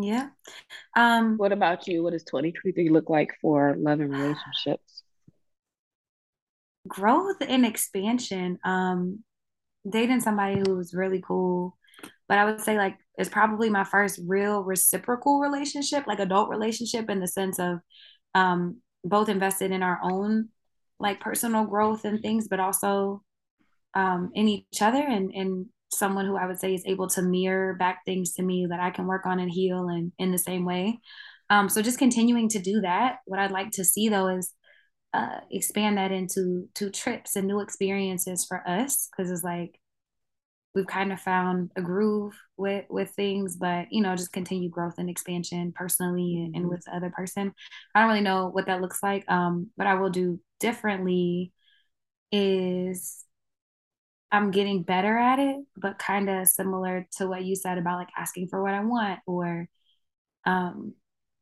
[0.00, 0.28] Yeah.
[0.96, 1.36] Um.
[1.36, 2.02] What about you?
[2.02, 5.04] What does twenty twenty three look like for love and relationships?
[6.86, 8.58] growth and expansion.
[8.64, 9.24] Um,
[9.88, 11.76] dating somebody who was really cool,
[12.28, 17.08] but I would say like it's probably my first real reciprocal relationship, like adult relationship
[17.08, 17.78] in the sense of
[18.34, 20.48] um, both invested in our own
[20.98, 23.22] like personal growth and things, but also
[23.94, 27.74] um, in each other and and someone who I would say is able to mirror
[27.74, 30.64] back things to me that I can work on and heal and in the same
[30.64, 30.98] way.
[31.50, 33.18] Um, so just continuing to do that.
[33.26, 34.52] What I'd like to see though is
[35.12, 39.78] uh, expand that into to trips and new experiences for us because it's like
[40.74, 44.94] we've kind of found a groove with with things but you know just continue growth
[44.98, 46.74] and expansion personally and, and mm-hmm.
[46.74, 47.52] with the other person
[47.94, 51.52] i don't really know what that looks like um but i will do differently
[52.32, 53.24] is
[54.32, 58.08] i'm getting better at it but kind of similar to what you said about like
[58.16, 59.68] asking for what i want or
[60.44, 60.94] um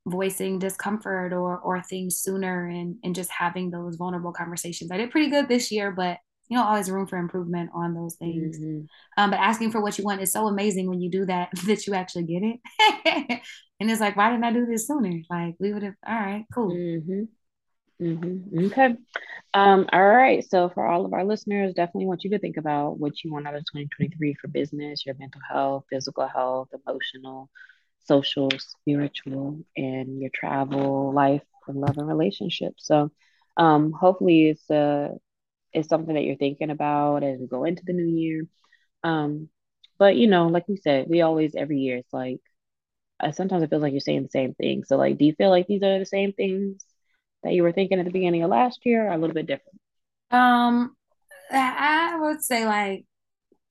[0.07, 5.13] voicing discomfort or or things sooner and and just having those vulnerable conversations i did
[5.13, 6.19] pretty good this year but
[6.49, 8.85] you know always room for improvement on those things mm-hmm.
[9.17, 11.87] um, but asking for what you want is so amazing when you do that that
[11.87, 12.61] you actually get it
[13.81, 16.45] and it's like why didn't i do this sooner like we would have all right
[16.53, 17.25] cool mm-hmm.
[18.01, 18.67] Mm-hmm.
[18.67, 18.97] Okay.
[19.55, 20.45] Um, all right.
[20.49, 23.47] So for all of our listeners, definitely want you to think about what you want
[23.47, 27.49] out of 2023 for business, your mental health, physical health, emotional,
[28.05, 32.87] social, spiritual, and your travel, life, and love and relationships.
[32.87, 33.13] So
[33.57, 35.13] um, hopefully it's a
[35.75, 38.47] is something that you're thinking about as we go into the new year.
[39.03, 39.49] Um,
[39.99, 42.41] but you know, like we said, we always every year it's like
[43.21, 44.85] uh, sometimes it feels like you're saying the same thing.
[44.85, 46.85] So like, do you feel like these are the same things
[47.43, 49.81] that you were thinking at the beginning of last year, or a little bit different?
[50.31, 50.97] Um,
[51.51, 53.05] I would say like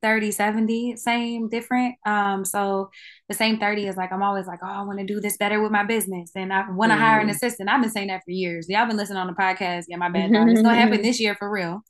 [0.02, 1.95] 30 70 same different.
[2.06, 2.89] Um so
[3.30, 5.62] the same 30 is like i'm always like oh i want to do this better
[5.62, 6.32] with my business.
[6.36, 6.99] And i want to mm.
[6.99, 7.36] hire an mm-hmm.
[7.36, 7.70] assistant.
[7.70, 8.68] I've been saying that for years.
[8.70, 9.86] Y'all been listening on the podcast.
[9.88, 11.82] Yeah my bad it's gonna happen this year for real.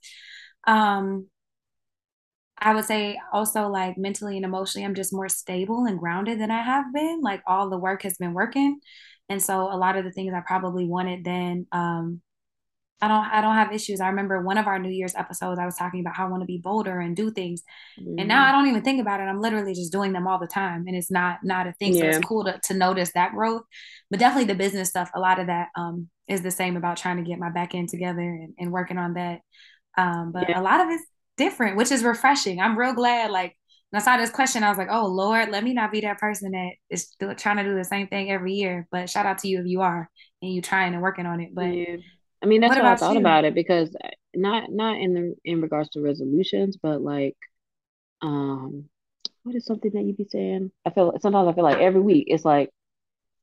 [0.68, 1.28] Um
[2.64, 6.52] i would say also like mentally and emotionally i'm just more stable and grounded than
[6.52, 7.22] i have been.
[7.22, 8.80] Like all the work has been working.
[9.30, 12.22] And so a lot of the things i probably wanted then um
[13.02, 14.00] I don't I don't have issues.
[14.00, 16.44] I remember one of our New Year's episodes I was talking about how I want
[16.44, 17.64] to be bolder and do things.
[18.00, 18.16] Mm.
[18.20, 18.54] And now I mm.
[18.54, 19.24] don't even think about it.
[19.24, 21.96] I'm literally just doing them all the time and it's not not a thing.
[21.96, 22.04] Yeah.
[22.04, 23.64] So it's cool to, to notice that growth.
[24.12, 27.18] But definitely the business stuff, a lot of that um is the same about trying
[27.18, 29.40] to get my back end together and, and working on that.
[29.98, 30.60] Um but yeah.
[30.60, 31.06] a lot of it's
[31.38, 32.60] different, which is refreshing.
[32.60, 33.58] I'm real glad like
[33.90, 36.20] when I saw this question, I was like, oh Lord, let me not be that
[36.20, 38.88] person that is still trying to do the same thing every year.
[38.92, 40.08] But shout out to you if you are
[40.44, 41.50] and you trying and working on it.
[41.56, 41.96] But yeah
[42.42, 43.20] I mean, that's what I thought you?
[43.20, 43.96] about it because
[44.36, 47.38] not not in the in regards to resolutions, but like,
[48.22, 48.86] um,
[49.44, 50.72] what is something that you be saying?
[50.86, 52.70] I feel sometimes I feel like every week it's like,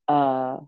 [0.09, 0.59] uh,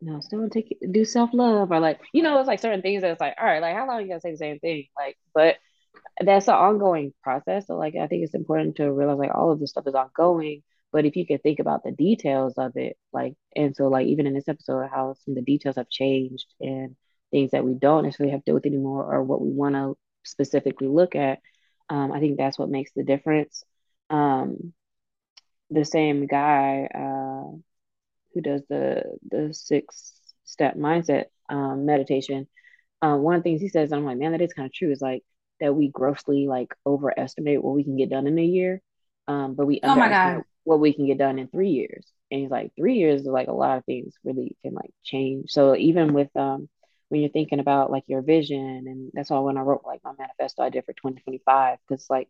[0.00, 3.20] no, still take do self love or like you know it's like certain things that's
[3.20, 4.86] like all right, like how long are you gonna say the same thing?
[4.96, 5.56] Like, but
[6.20, 7.66] that's an ongoing process.
[7.68, 10.62] So like I think it's important to realize like all of this stuff is ongoing
[10.92, 14.26] but if you could think about the details of it, like, and so like even
[14.26, 16.96] in this episode, how some of the details have changed and
[17.30, 19.96] things that we don't necessarily have to deal with anymore, or what we want to
[20.24, 21.40] specifically look at,
[21.90, 23.64] um, I think that's what makes the difference.
[24.10, 24.74] Um,
[25.70, 27.56] the same guy uh,
[28.34, 30.14] who does the the six
[30.44, 32.48] step mindset um, meditation,
[33.02, 34.92] uh, one of the things he says, I'm like, man, that is kind of true.
[34.92, 35.22] Is like
[35.60, 38.82] that we grossly like overestimate what we can get done in a year,
[39.28, 42.06] um, but we oh my god what we can get done in three years.
[42.30, 45.50] And he's like, three years is like a lot of things really can like change.
[45.50, 46.68] So even with um
[47.08, 50.12] when you're thinking about like your vision, and that's why when I wrote like my
[50.18, 52.28] manifesto I did for 2025, because like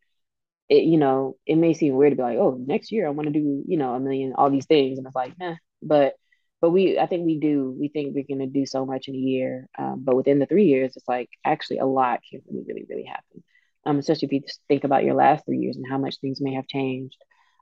[0.68, 3.26] it, you know, it may seem weird to be like, oh, next year I want
[3.28, 4.98] to do, you know, a million, all these things.
[4.98, 5.54] And it's like, eh.
[5.82, 6.14] But
[6.60, 9.18] but we I think we do, we think we're gonna do so much in a
[9.18, 9.68] year.
[9.78, 13.04] Um, but within the three years, it's like actually a lot can really, really, really
[13.04, 13.42] happen.
[13.84, 16.54] Um, especially if you think about your last three years and how much things may
[16.54, 17.16] have changed.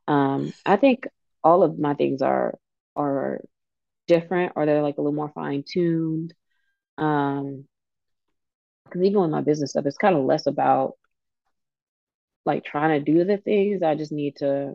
[0.09, 1.07] Um, I think
[1.45, 2.59] all of my things are
[2.97, 3.41] are
[4.09, 6.35] different or they're like a little more fine tuned.
[6.99, 7.67] Um,
[8.85, 10.95] because even with my business stuff, it's kind of less about
[12.45, 13.83] like trying to do the things.
[13.83, 14.75] I just need to,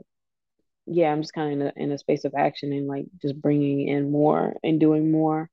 [0.85, 3.39] yeah, I'm just kind of in a, in a space of action and like just
[3.41, 5.49] bringing in more and doing more.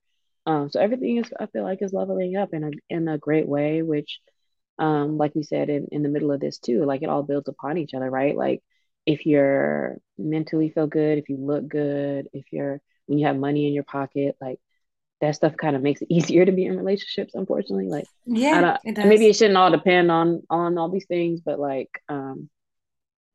[0.46, 3.48] Um, so everything is, I feel like, is leveling up in a in a great
[3.48, 4.20] way, which,
[4.78, 7.48] um, like we said in in the middle of this too, like it all builds
[7.48, 8.36] upon each other, right?
[8.36, 8.62] Like
[9.06, 13.66] if you're mentally feel good, if you look good, if you're when you have money
[13.66, 14.60] in your pocket, like
[15.20, 17.88] that stuff kind of makes it easier to be in relationships, unfortunately.
[17.88, 18.68] Like yeah, it
[19.02, 22.50] maybe it shouldn't all depend on on all these things, but like um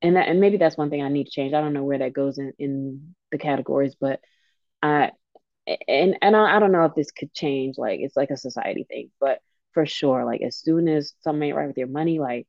[0.01, 1.53] and that and maybe that's one thing I need to change.
[1.53, 4.19] I don't know where that goes in in the categories, but
[4.83, 5.11] I
[5.87, 7.77] and and I, I don't know if this could change.
[7.77, 9.39] Like it's like a society thing, but
[9.73, 12.47] for sure, like as soon as something ain't right with your money, like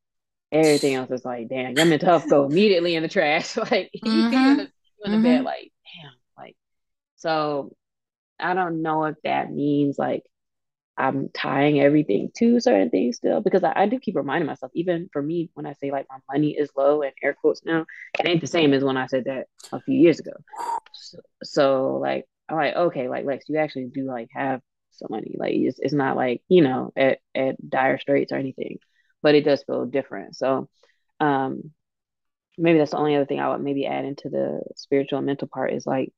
[0.53, 3.57] everything else is like, damn, your mental health go immediately in the trash.
[3.71, 4.07] like mm-hmm.
[4.07, 4.69] you in the, in
[5.05, 5.23] the mm-hmm.
[5.23, 5.73] bed, like,
[6.03, 6.57] damn, like
[7.17, 7.75] so
[8.41, 10.23] I don't know if that means like
[10.99, 15.09] I'm tying everything to certain things still because I, I, do keep reminding myself, even
[15.13, 17.87] for me, when I say like my money is low and air quotes now,
[18.19, 20.33] it ain't the same as when I said that a few years ago.
[20.93, 25.37] So, so like, I'm like, okay, like Lex, you actually do like have some money.
[25.39, 28.79] Like it's, it's not like, you know, at, at dire straits or anything,
[29.23, 30.37] but it does feel different.
[30.37, 30.69] So
[31.21, 31.73] um
[32.59, 35.49] maybe that's the only other thing I would maybe add into the spiritual and mental
[35.49, 36.13] part is like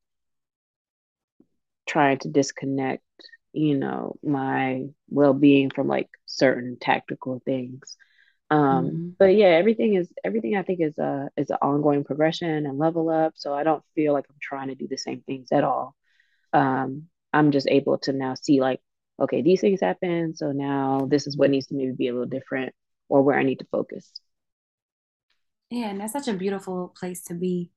[1.86, 3.02] trying to disconnect,
[3.52, 7.96] you know, my well being from like certain tactical things.
[8.50, 9.08] Um, mm-hmm.
[9.18, 13.08] but yeah, everything is everything I think is a is an ongoing progression and level
[13.10, 13.34] up.
[13.36, 15.94] So I don't feel like I'm trying to do the same things at all.
[16.52, 18.80] Um, I'm just able to now see like,
[19.20, 20.34] okay, these things happen.
[20.34, 22.74] So now this is what needs to maybe be a little different
[23.10, 24.10] or where I need to focus.
[25.70, 27.70] Yeah, and that's such a beautiful place to be.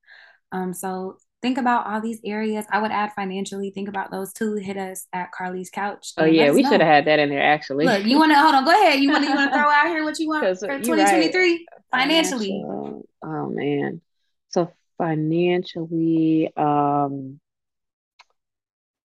[0.51, 2.65] Um, so think about all these areas.
[2.71, 3.71] I would add financially.
[3.71, 4.55] Think about those two.
[4.55, 6.13] Hit us at Carly's couch.
[6.17, 7.85] Oh yeah, we should have had that in there actually.
[7.85, 8.65] Look, you want to hold on?
[8.65, 8.99] Go ahead.
[8.99, 11.59] You want to you want to throw out here what you want for 2023 right.
[11.91, 12.63] financially?
[12.65, 13.05] Financial.
[13.23, 14.01] Oh man,
[14.49, 17.39] so financially, um,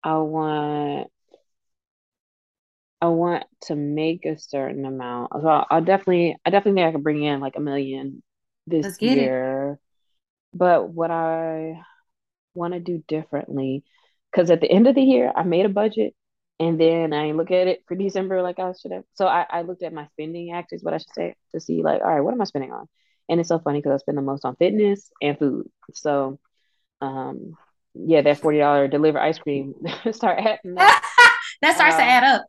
[0.04, 1.10] I want
[3.00, 5.32] I want to make a certain amount.
[5.40, 8.22] So I'll definitely I definitely think I could bring in like a million
[8.66, 9.72] this year.
[9.72, 9.78] It.
[10.58, 11.80] But what I
[12.54, 13.84] want to do differently,
[14.32, 16.14] because at the end of the year I made a budget
[16.58, 19.04] and then I look at it for December like I should have.
[19.14, 21.82] So I, I looked at my spending actually is what I should say to see
[21.82, 22.88] like, all right, what am I spending on?
[23.28, 25.68] And it's so funny because I spend the most on fitness and food.
[25.92, 26.40] So
[27.00, 27.56] um
[27.94, 29.74] yeah, that forty dollar deliver ice cream
[30.12, 31.02] start adding that.
[31.62, 32.44] that starts um, to add up.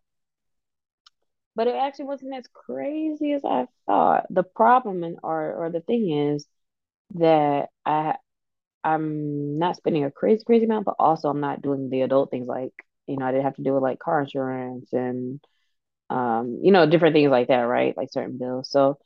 [1.59, 4.27] But it actually wasn't as crazy as I thought.
[4.31, 6.47] The problem and or or the thing is
[7.15, 8.15] that I
[8.83, 12.47] I'm not spending a crazy crazy amount, but also I'm not doing the adult things
[12.47, 12.73] like
[13.07, 15.41] you know I didn't have to do with like car insurance and
[16.09, 17.97] um you know different things like that, right?
[17.97, 18.71] Like certain bills.
[18.71, 18.99] So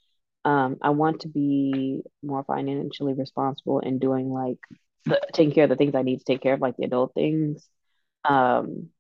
[0.46, 4.60] um I want to be more financially responsible and doing like
[5.06, 7.16] the, taking care of the things I need to take care of, like the adult
[7.16, 7.68] things.
[8.26, 8.92] Um,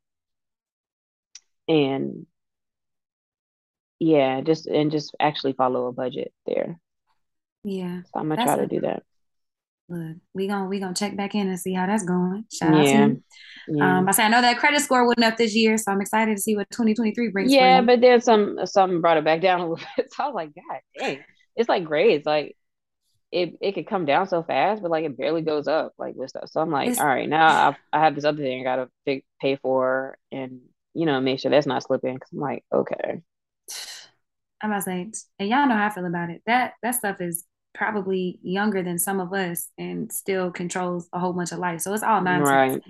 [1.67, 2.25] and
[4.03, 6.79] yeah, just and just actually follow a budget there.
[7.63, 9.03] Yeah, so I'm gonna try to do that.
[9.89, 12.45] Look, we gonna we gonna check back in and see how that's going.
[12.51, 13.05] Shout out yeah.
[13.05, 13.23] to you.
[13.67, 13.99] Yeah.
[13.99, 16.35] Um, I say I know that credit score went up this year, so I'm excited
[16.35, 17.51] to see what 2023 brings.
[17.51, 20.11] Yeah, but then some something brought it back down a little bit.
[20.11, 21.19] So I was like, God dang,
[21.55, 22.25] it's like grades.
[22.25, 22.57] Like
[23.31, 26.29] it it could come down so fast, but like it barely goes up like with
[26.29, 26.49] stuff.
[26.49, 28.89] So I'm like, it's, all right, now I I have this other thing I gotta
[29.05, 30.61] pay, pay for, and
[30.93, 32.19] you know make sure that's not slipping.
[32.19, 33.21] Cause I'm like, okay.
[34.63, 36.41] I'm about to say, and y'all know how I feel about it.
[36.45, 37.43] That that stuff is
[37.73, 41.81] probably younger than some of us and still controls a whole bunch of life.
[41.81, 42.49] So it's all nonsense.
[42.49, 42.81] Right.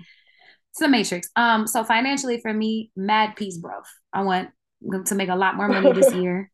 [0.70, 1.28] It's the matrix.
[1.36, 3.72] Um, so financially for me, mad peace, bro.
[4.12, 4.50] I want
[5.06, 6.50] to make a lot more money this year.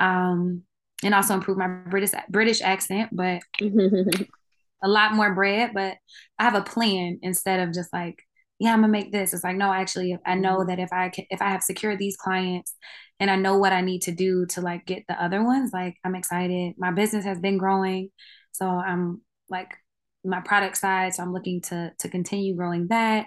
[0.00, 0.62] Um,
[1.02, 5.70] and also improve my British British accent, but a lot more bread.
[5.72, 5.96] But
[6.38, 8.18] I have a plan instead of just like,
[8.58, 9.32] yeah, I'm gonna make this.
[9.32, 12.16] It's like, no, actually, I know that if I can, if I have secured these
[12.16, 12.74] clients
[13.20, 15.96] and I know what I need to do to like get the other ones, like
[16.04, 16.74] I'm excited.
[16.78, 18.10] My business has been growing,
[18.52, 19.74] so I'm like
[20.24, 23.26] my product side, so I'm looking to to continue growing that.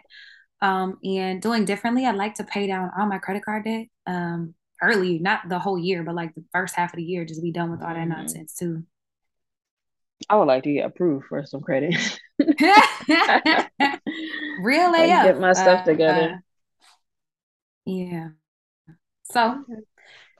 [0.61, 3.87] Um, and doing differently, I'd like to pay down all my credit card debt.
[4.05, 7.41] Um, early, not the whole year, but like the first half of the year, just
[7.41, 8.09] be done with all that mm-hmm.
[8.09, 8.83] nonsense too.
[10.29, 11.95] I would like to get approved for some credit.
[14.61, 15.25] Real AF.
[15.25, 16.35] Get my stuff uh, together.
[16.35, 16.37] Uh,
[17.85, 18.29] yeah.
[19.31, 19.63] So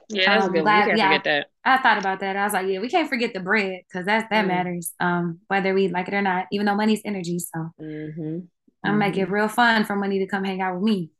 [0.08, 0.62] yeah, that's um, good.
[0.62, 1.46] Glad, yeah, that.
[1.64, 2.36] I thought about that.
[2.36, 4.48] I was like, yeah, we can't forget the bread because that that mm.
[4.48, 4.92] matters.
[5.00, 7.38] Um, whether we like it or not, even though money's energy.
[7.38, 8.38] So mm-hmm.
[8.84, 9.32] I'm make it mm-hmm.
[9.32, 11.10] real fun for money to come hang out with me.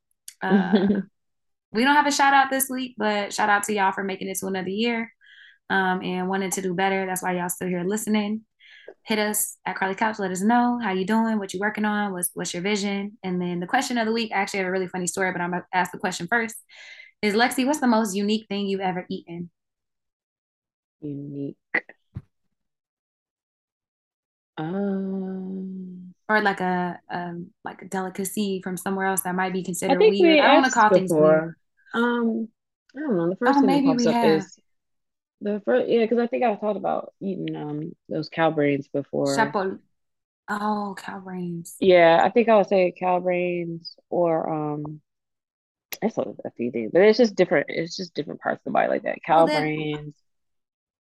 [0.40, 0.88] Uh,
[1.72, 4.28] we don't have a shout out this week, but shout out to y'all for making
[4.28, 5.12] it to another year
[5.70, 7.06] um, and wanting to do better.
[7.06, 8.42] That's why y'all still here listening.
[9.04, 10.18] Hit us at Carly Couch.
[10.18, 13.40] Let us know how you doing, what you working on, what's what's your vision, and
[13.40, 14.32] then the question of the week.
[14.32, 16.56] I actually have a really funny story, but I'm gonna ask the question first.
[17.22, 19.50] Is Lexi, what's the most unique thing you've ever eaten?
[21.00, 21.56] Unique.
[24.56, 29.94] Um or like a um like a delicacy from somewhere else that might be considered
[29.94, 30.36] I weird.
[30.36, 30.98] We I don't want to call before.
[30.98, 31.54] things weird.
[31.94, 32.48] Um,
[32.96, 33.30] I don't know.
[33.30, 34.38] The first oh, thing that pops up have.
[34.40, 34.58] is
[35.40, 35.88] the first.
[35.88, 39.34] Yeah, because I think I've thought about eating um those cow brains before.
[40.48, 41.76] Oh, cow brains.
[41.80, 45.00] Yeah, I think I would say cow brains or um.
[46.03, 47.66] It's a, a few things, but it's just different.
[47.68, 49.22] It's just different parts of the body like that.
[49.24, 50.14] Cow well, brains,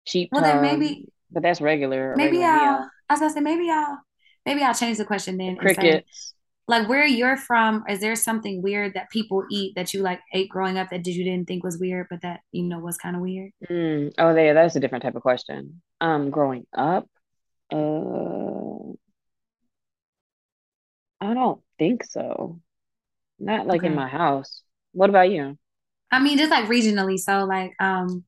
[0.05, 0.29] sheep.
[0.31, 1.07] Well, tongue, then maybe.
[1.31, 2.15] But that's regular.
[2.15, 2.79] Maybe regular I'll.
[2.79, 2.89] Meal.
[3.09, 3.99] I was gonna say maybe I'll.
[4.45, 5.57] Maybe I'll change the question then.
[5.57, 6.33] Crickets
[6.69, 10.49] like where you're from is there something weird that people eat that you like ate
[10.49, 13.15] growing up that did you didn't think was weird but that you know was kind
[13.15, 14.13] of weird mm.
[14.19, 17.09] oh yeah that's a different type of question um growing up
[17.73, 18.93] uh
[21.19, 22.61] i don't think so
[23.39, 23.87] not like okay.
[23.87, 24.61] in my house
[24.91, 25.57] What about you?
[26.11, 27.19] I mean, just like regionally.
[27.19, 28.23] So like um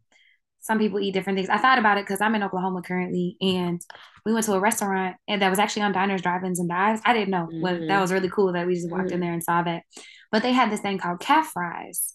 [0.60, 1.50] some people eat different things.
[1.50, 3.82] I thought about it because I'm in Oklahoma currently, and
[4.26, 7.02] we went to a restaurant and that was actually on Diners, Drive-ins, and Dives.
[7.04, 7.62] I didn't know mm-hmm.
[7.62, 9.16] what that was really cool that we just walked mm-hmm.
[9.16, 9.84] in there and saw that.
[10.32, 12.14] But they had this thing called calf fries,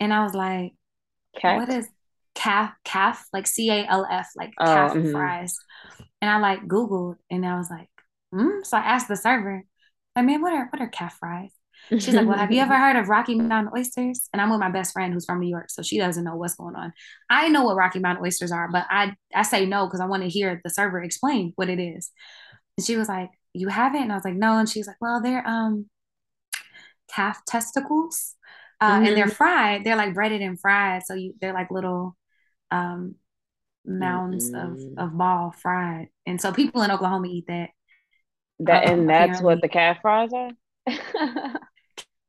[0.00, 0.72] and I was like,
[1.38, 1.58] Cat?
[1.58, 1.88] "What is
[2.34, 2.72] calf?
[2.84, 5.12] Calf like C A L F like oh, calf mm-hmm.
[5.12, 5.56] fries?"
[6.20, 7.88] And I like Googled, and I was like,
[8.34, 9.62] "Hmm." So I asked the server,
[10.16, 11.52] "I mean, what are what are calf fries?"
[11.90, 14.28] She's like, Well, have you ever heard of Rocky Mountain oysters?
[14.32, 16.54] And I'm with my best friend who's from New York, so she doesn't know what's
[16.54, 16.92] going on.
[17.30, 20.22] I know what Rocky Mountain oysters are, but I I say no because I want
[20.22, 22.10] to hear the server explain what it is.
[22.76, 24.02] And she was like, You haven't?
[24.02, 24.58] And I was like, No.
[24.58, 25.86] And she's like, Well, they're um
[27.08, 28.34] calf testicles.
[28.78, 29.06] Uh, mm-hmm.
[29.06, 29.34] and they're mm-hmm.
[29.34, 29.84] fried.
[29.84, 31.02] They're like breaded and fried.
[31.04, 32.16] So you they're like little
[32.70, 33.14] um
[33.86, 34.98] mounds mm-hmm.
[34.98, 36.08] of, of ball fried.
[36.26, 37.70] And so people in Oklahoma eat that.
[38.60, 39.44] That um, and that's apparently.
[39.44, 40.50] what the calf fries are?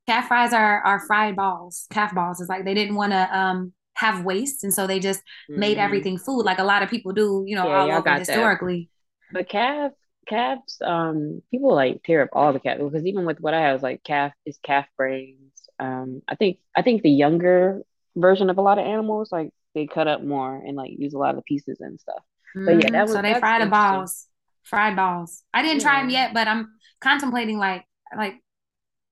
[0.07, 2.39] calf fries are are fried balls, calf balls.
[2.39, 5.59] It's like they didn't want to um have waste, and so they just mm-hmm.
[5.59, 8.89] made everything food, like a lot of people do, you know, yeah, all over historically.
[9.31, 9.39] That.
[9.39, 9.91] But calf
[10.27, 13.83] calves, um, people like tear up all the calf because even with what I have,
[13.83, 15.37] like calf is calf brains.
[15.79, 17.81] Um, I think I think the younger
[18.15, 21.17] version of a lot of animals, like they cut up more and like use a
[21.17, 22.23] lot of the pieces and stuff.
[22.55, 22.65] Mm-hmm.
[22.65, 24.27] But yeah, that was so they fry the balls,
[24.63, 25.43] fried balls.
[25.53, 25.89] I didn't yeah.
[25.89, 27.85] try them yet, but I'm contemplating like
[28.15, 28.35] like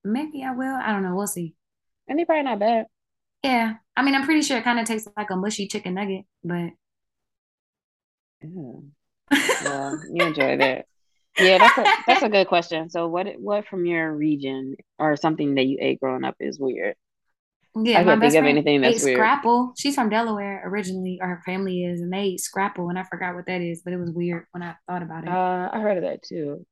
[0.06, 0.76] maybe I will.
[0.76, 1.16] I don't know.
[1.16, 1.56] We'll see.
[2.08, 2.86] And they probably not bad.
[3.44, 3.76] Yeah.
[3.98, 6.72] I mean, I'm pretty sure it kind of tastes like a mushy chicken nugget, but.
[8.42, 8.80] Yeah.
[9.64, 10.86] well, you enjoy that.
[11.38, 12.90] Yeah, that's a that's a good question.
[12.90, 16.96] So, what what from your region or something that you ate growing up is weird?
[17.76, 19.18] Yeah, I can't think of anything that's weird.
[19.18, 19.74] Scrapple.
[19.78, 23.36] She's from Delaware originally, or her family is, and they eat scrapple, and I forgot
[23.36, 25.30] what that is, but it was weird when I thought about it.
[25.30, 26.66] Uh, I heard of that too.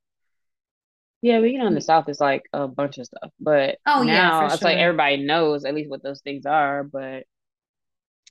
[1.24, 3.32] Yeah, but you know, in the South, it's like a bunch of stuff.
[3.40, 4.68] But oh now yeah, it's sure.
[4.68, 6.84] like everybody knows at least what those things are.
[6.84, 7.24] But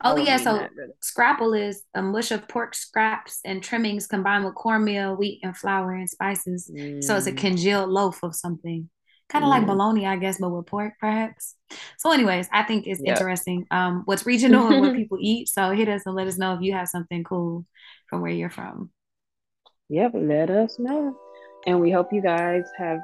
[0.05, 0.93] oh yeah, so really.
[1.01, 5.95] scrapple is a mush of pork scraps and trimmings combined with cornmeal, wheat, and flour
[5.95, 6.70] and spices.
[6.70, 7.03] Mm.
[7.03, 7.38] So it's a mm.
[7.38, 8.90] congealed loaf of something,
[9.30, 9.53] kind of mm.
[9.53, 11.57] like bologna, I guess, but with pork, perhaps.
[11.97, 13.16] So, anyways, I think it's yep.
[13.16, 13.66] interesting.
[13.70, 15.49] Um, what's regional and what people eat.
[15.49, 17.64] So hit us and let us know if you have something cool
[18.11, 18.90] from where you're from.
[19.88, 21.16] Yep, let us know.
[21.66, 23.00] And we hope you guys have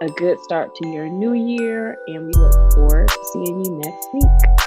[0.00, 1.96] a good start to your new year.
[2.06, 4.61] And we look forward to seeing you next week.